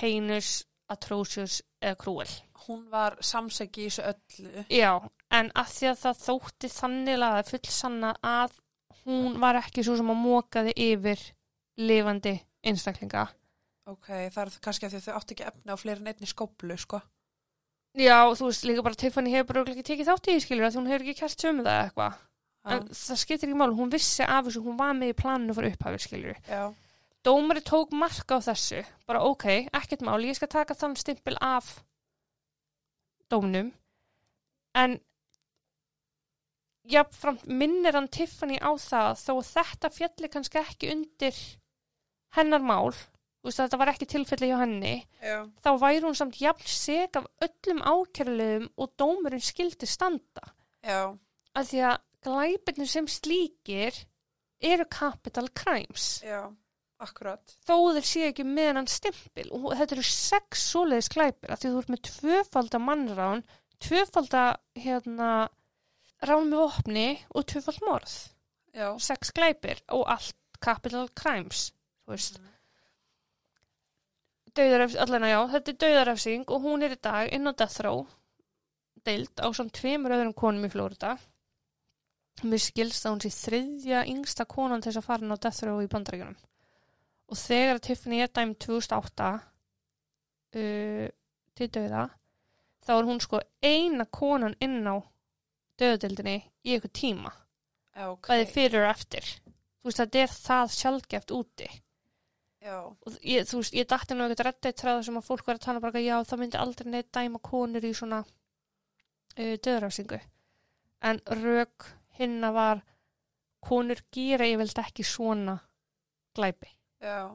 [0.00, 0.50] heinus,
[0.92, 2.32] atrocious eða krúel.
[2.66, 4.64] Hún var samsæki í þessu öllu.
[4.68, 4.92] Já,
[5.32, 8.58] en að því að það þótti þannig full sanna að
[9.02, 11.24] hún var ekki svo sem að mókaði yfir
[11.80, 13.26] lifandi einstaklinga.
[13.90, 17.00] Ok, það er kannski að þau átti ekki efni á fleiri en einni skóplu, sko.
[17.98, 20.78] Já, þú veist, líka bara Tiffany hefur bara ekki tekið þátt í því, skilur, að
[20.78, 22.20] hún hefur ekki kært sömu það eða eitthvað.
[22.62, 22.94] En Já.
[23.02, 26.04] það skiptir ekki máli, hún vissi af þessu, hún var með í planinu fyrir upphafið,
[26.06, 26.38] skilur.
[26.46, 26.62] Já.
[27.26, 31.74] Dómari tók marka á þessu, bara ok, ekkert mál, ég skal taka þann stimpil af
[33.30, 33.72] dómnum,
[34.78, 34.96] en
[36.90, 41.38] jafnframt minnir hann Tiffany á það þó þetta fjalli kannski ekki undir
[42.38, 42.90] hennar mál,
[43.48, 45.38] veist, þetta var ekki tilfelli hjá henni, Já.
[45.64, 50.52] þá væri hún samt jafn seg af öllum ákjörluðum og dómurinn skildi standa.
[50.86, 51.10] Já.
[51.58, 54.04] Af því að glæpirnir sem slíkir
[54.62, 56.20] eru capital crimes.
[56.24, 56.46] Já.
[57.02, 57.56] Akkurat.
[57.66, 59.48] Þó þeir séu ekki með hann stimpil.
[59.50, 61.50] Og þetta eru sex svoleiðis glæpir.
[61.50, 63.42] Af því að þú ert með tvöfalda mannrán,
[63.82, 64.44] tvöfalda
[64.78, 65.30] hérna,
[66.22, 68.14] rán með vopni og tvöfald morð.
[68.70, 68.86] Já.
[69.02, 71.72] Sex glæpir og allt capital crimes.
[72.06, 72.38] Þú veist.
[72.38, 72.51] Dauðarefs,
[74.60, 78.04] allan að já, þetta er dauðarefsing og hún er í dag inn á death row
[79.06, 81.16] deild á samt tveimur öðrum konum í Flórida.
[82.46, 85.62] Mér skilst að hún sé þriðja yngsta konan til þess að fara inn á death
[85.66, 86.38] row í bandaríkjunum.
[87.32, 89.28] Og þegar að Tiffany er dæm 2008
[90.60, 91.06] uh,
[91.58, 92.06] til dauða,
[92.82, 94.96] þá er hún sko eina konan inn á
[95.80, 97.32] dauðadeildinni í eitthvað tíma.
[97.92, 98.28] Já, ok.
[98.30, 99.32] Bæði fyrir og eftir.
[99.82, 101.70] Þú veist, þetta er það sjálfgeft úti
[102.62, 105.82] ég, þú veist, ég dætti nú ekkert reddit tráða sem að fólk var að tala
[105.82, 110.20] bara já, það myndi aldrei neitt dæma konur í svona uh, döðrafsingu
[111.02, 111.88] en rauk
[112.18, 112.82] hinna var
[113.62, 115.58] konur gera ég vilt ekki svona
[116.36, 116.70] glæpi.
[117.02, 117.34] Já.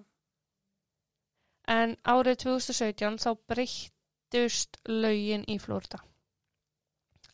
[1.67, 5.99] en árið 2017 þá breyttust lögin í Flórida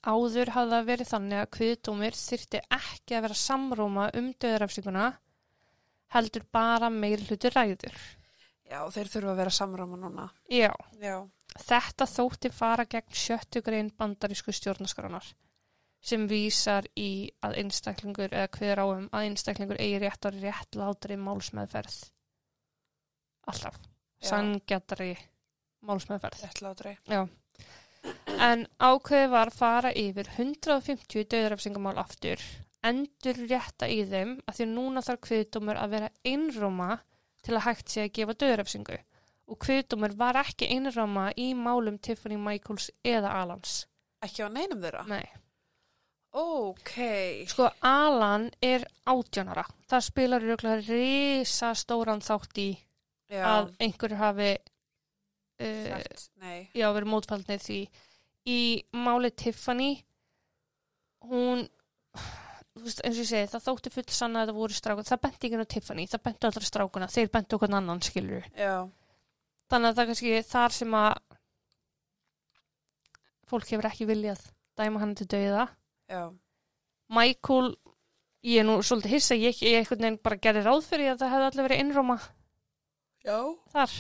[0.04, 5.06] áður hafði það verið þannig að kviðdómir þyrfti ekki að vera samróma um döðrafsinguna
[6.14, 7.96] heldur bara meiri hluti ræður
[8.70, 10.30] Já, þeir þurfa að vera samráma núna.
[10.50, 11.18] já Já.
[11.54, 15.28] Þetta þótti fara gegn sjöttu grein bandarísku stjórnaskránar
[16.04, 22.00] sem vísar í að einstaklingur eða hver áum að einstaklingur eigi rétt á réttlátri málsmeðferð.
[23.48, 23.78] Alltaf.
[24.24, 25.14] Sangjadri
[25.88, 26.42] málsmeðferð.
[26.44, 26.98] Réttlátri.
[27.08, 27.22] Já.
[28.44, 32.42] En ákveði var að fara yfir 150 döðrafsingamál aftur,
[32.84, 36.98] endur rétta í þeim að því núna þarf kviðdómur að vera einróma
[37.44, 38.98] til að hægt sé að gefa döðrafsingu
[39.52, 43.84] og kviðdómur var ekki einróma í málum Tiffany Michaels eða Alans.
[44.24, 45.04] Ekki á neinum þeirra?
[45.08, 45.26] Nei.
[46.34, 46.94] Ok.
[47.52, 49.66] Sko, Alan er átjónara.
[49.90, 52.70] Það spilar röglega risa stóran þátt í
[53.30, 53.44] Já.
[53.46, 54.50] að einhverju hafi
[55.60, 56.70] uh, Sagt, nei.
[56.74, 57.80] já, verið mótfaldnið því
[58.50, 58.60] í
[59.06, 59.92] máli Tiffany
[61.30, 61.64] hún
[62.82, 65.50] veist, eins og ég segi, það þótti full sanna að það voru strákun, það benti
[65.50, 68.76] ekki á Tiffany það benti allra strákuna, þeir benti okkur annan skilur, Já.
[69.72, 71.40] þannig að það er kannski þar sem að
[73.54, 74.44] fólk hefur ekki viljað
[74.80, 75.68] dæma hann til dauða
[76.12, 76.24] Já.
[77.14, 77.76] Michael,
[78.44, 81.50] ég er nú svolítið hissa, ég, ég veginn bara gerði ráð fyrir að það hefði
[81.50, 82.18] allir verið innróma
[83.24, 83.38] Já.
[83.72, 83.96] þar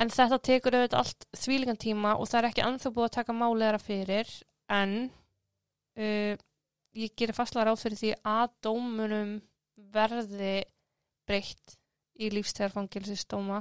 [0.00, 3.36] en þetta tekur auðvitað allt þvílingan tíma og það er ekki anþá búið að taka
[3.36, 4.30] máleðara fyrir
[4.72, 4.94] en
[6.00, 6.34] uh,
[6.96, 9.34] ég gerir fastlega ráð fyrir því að dómunum
[9.94, 10.54] verði
[11.28, 11.76] breytt
[12.20, 13.60] í lífstæðarfangilsistóma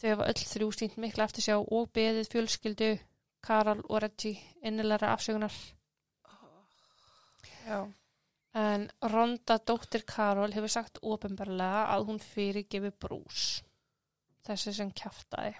[0.00, 2.94] þau hafa öll þrjú sínt mikla eftir sjá og beðið fjölskyldu
[3.44, 5.54] Karol og Reggie innilega afsökunar
[7.66, 7.86] Já.
[8.54, 13.60] En Ronda dóttir Karol hefur sagt ofinbarlega að hún fyrirgefi brús.
[14.46, 15.56] Þessi sem kjaftaði.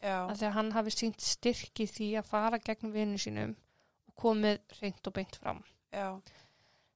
[0.00, 0.16] Já.
[0.24, 3.56] Að því að hann hafi sínt styrki því að fara gegn vinnu sínum
[4.08, 5.60] og komið reynd og beint fram.
[5.92, 6.20] Já.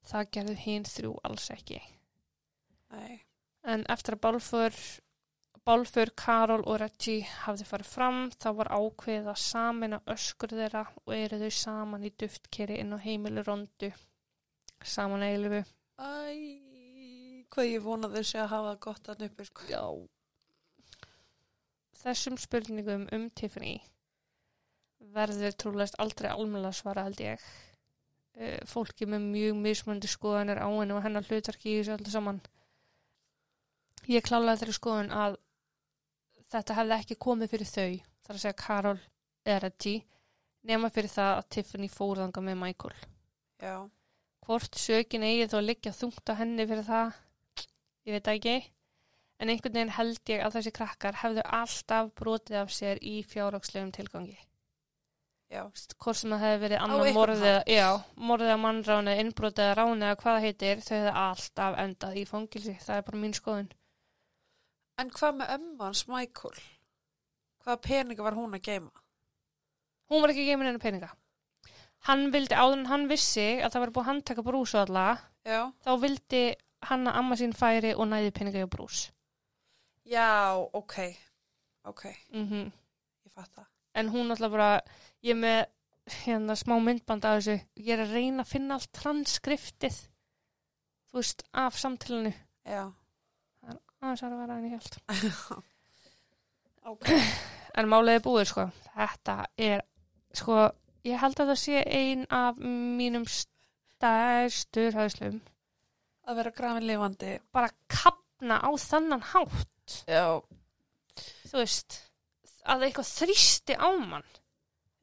[0.08, 1.80] Það gerðu hinn þrjú alls ekki.
[2.94, 3.20] Nei.
[3.64, 4.80] En eftir að bálfur,
[5.64, 11.14] bálfur Karol og Reggie hafði farið fram, þá var ákveðið að samina öskur þeirra og
[11.16, 13.92] eru þau saman í duftkeri inn á heimilu Rondu.
[14.84, 15.62] Saman eilifu.
[15.96, 16.12] Æ,
[17.52, 19.68] hvað ég vona þau sé að hafa gott að nuppi, sko.
[19.70, 19.84] Já.
[22.04, 23.78] Þessum spurningum um Tiffany
[25.14, 27.44] verður trúlega aldrei almennilega svara held ég.
[28.34, 32.40] Uh, fólki með mjög mismöndi skoðanir á henni og hennar hlutverki í þessu öllu saman.
[34.10, 35.38] Ég klálaði þeirri skoðun að
[36.52, 37.92] þetta hefði ekki komið fyrir þau,
[38.26, 38.98] þar að segja Karol
[39.44, 40.04] eða Reggie,
[40.68, 42.96] nema fyrir það að Tiffany fór þangað með Michael.
[43.62, 43.76] Já.
[44.44, 47.14] hvort sökin eigi þó að liggja þungt á henni fyrir það,
[48.04, 48.56] ég veit ekki.
[49.42, 53.90] En einhvern veginn held ég að þessi krakkar hefðu alltaf brotið af sér í fjárhagslegum
[53.94, 54.36] tilgangi.
[55.54, 57.88] Hvort sem það hefði verið annar morðið, já,
[58.30, 62.24] morðið að mannráni, innbrotið að ráni eða hvað það heitir, þau hefðu alltaf endað í
[62.26, 62.74] fangilsi.
[62.82, 63.68] Það er bara mín skoðun.
[64.98, 66.62] En hvað með ömmu hans, Michael?
[67.64, 68.90] Hvaða peninga var hún að geima?
[70.10, 71.12] Hún var ekki geimin henni peninga.
[72.08, 75.06] Hann vildi, áður en hann vissi að það var búið að handtaka brús og alla,
[75.46, 75.60] Já.
[75.86, 76.44] þá vildi
[76.90, 79.06] hann að amma sín færi og næði peninga hjá brús.
[80.04, 80.98] Já, ok.
[81.84, 82.72] Ok, Mm
[83.24, 83.66] ég fatt það.
[83.94, 84.80] En hún alltaf bara,
[85.22, 85.60] ég er með
[86.24, 89.96] hérna smá myndband af þessu, ég er að reyna að finna allt transkriptið,
[91.10, 92.34] þú veist, af samtalenu.
[92.64, 92.92] Já.
[94.04, 94.96] Aðeins að vera henni hjálp.
[96.92, 97.10] ok.
[97.74, 98.68] En er búið, sko.
[98.94, 99.80] Þetta er,
[100.30, 100.68] sko,
[101.02, 105.40] ég held að það sé ein af mínum stærstur hæðslum.
[106.28, 107.32] Að vera grafin lifandi.
[107.50, 109.73] Bara kapna á þannan hátt.
[110.08, 110.40] Já.
[111.50, 112.00] Þú veist,
[112.64, 114.26] að eitthvað þrýsti á mann.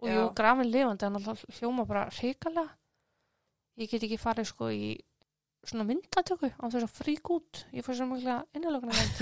[0.01, 0.15] Og Já.
[0.17, 2.75] jú, grafin lifandi, hann alltaf hljóma bara hrikalega.
[3.79, 4.97] Ég get ekki farið, sko, í
[5.67, 7.65] svona myndatöku á þess að frík út.
[7.75, 9.21] Ég fór svo mjög innilögna vend.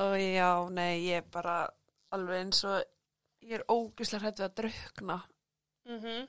[0.00, 1.58] Ó, já, nei, ég er bara
[2.12, 2.80] alveg eins og
[3.44, 5.20] ég er ógislega hrætt við að drukna.
[5.86, 6.26] Mm -hmm.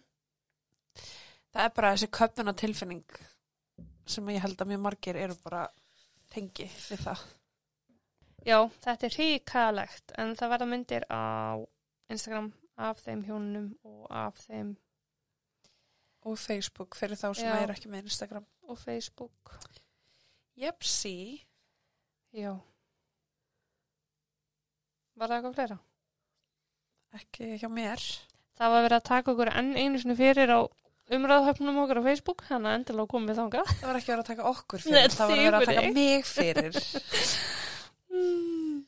[1.52, 3.18] Það er bara þessi köpnuna tilfinning
[4.06, 5.68] sem ég held að mjög margir eru bara
[6.30, 7.20] tengi við það.
[8.48, 11.24] Já, þetta er hrikalegt en það verða myndir á
[12.14, 14.76] Instagram af þeim hjónunum og af þeim
[16.28, 17.56] Og Facebook fyrir þá sem Já.
[17.64, 18.46] er ekki með Instagram.
[18.68, 19.54] og Facebook.
[20.60, 21.44] Jepsi.
[22.36, 22.52] Já.
[25.16, 25.78] Var það eitthvað fleira?
[27.16, 28.04] Ekki hjá mér.
[28.60, 30.60] Það var verið að taka okkur enn einu sinni fyrir á
[31.16, 33.72] umræðahöfnum okkar á Facebook, þannig að endilega komum við þangað.
[33.78, 34.98] Það var ekki verið að taka okkur fyrir.
[34.98, 36.82] Nei, það var verið að taka mig fyrir.
[38.18, 38.84] Mm.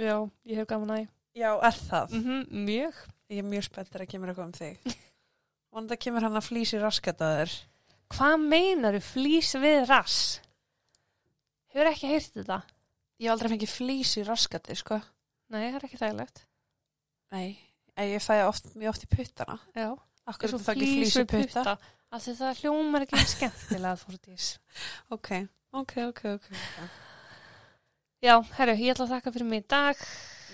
[0.00, 0.16] Já,
[0.48, 1.06] ég hef gaman að.
[1.36, 2.14] Já, er það?
[2.18, 3.00] Mm mjög.
[3.30, 4.94] Ég er mjög spenntur að kemur eitthvað um þig.
[5.70, 7.52] Vonandi kemur hann að flýsi raskataður.
[8.10, 10.18] Hvað meinar þú flýs við rass?
[11.70, 12.62] Hefur ekki heyrt þetta?
[13.20, 14.98] Ég hef aldrei fengið flýsi raskati, sko.
[15.52, 16.42] Nei, það er ekki þægilegt.
[17.30, 17.48] Nei,
[18.10, 19.58] ég fæ oft, mjög oft í puttana.
[19.76, 19.90] Já.
[20.30, 21.62] Akkur ekki flís flýsi putta?
[21.62, 21.76] putta.
[22.10, 24.50] Af því það hljómar ekki skemmtilega fórdís.
[25.14, 25.30] Ok,
[25.70, 26.50] ok, ok, ok.
[28.20, 30.00] Já, herru, ég ætla að þakka fyrir mig í dag.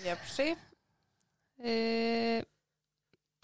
[0.05, 0.45] Jepsi.
[1.59, 2.39] Uh,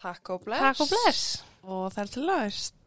[0.03, 0.63] Takk og bless.
[0.63, 1.24] takk og bless.
[1.63, 2.80] Og það er til laust.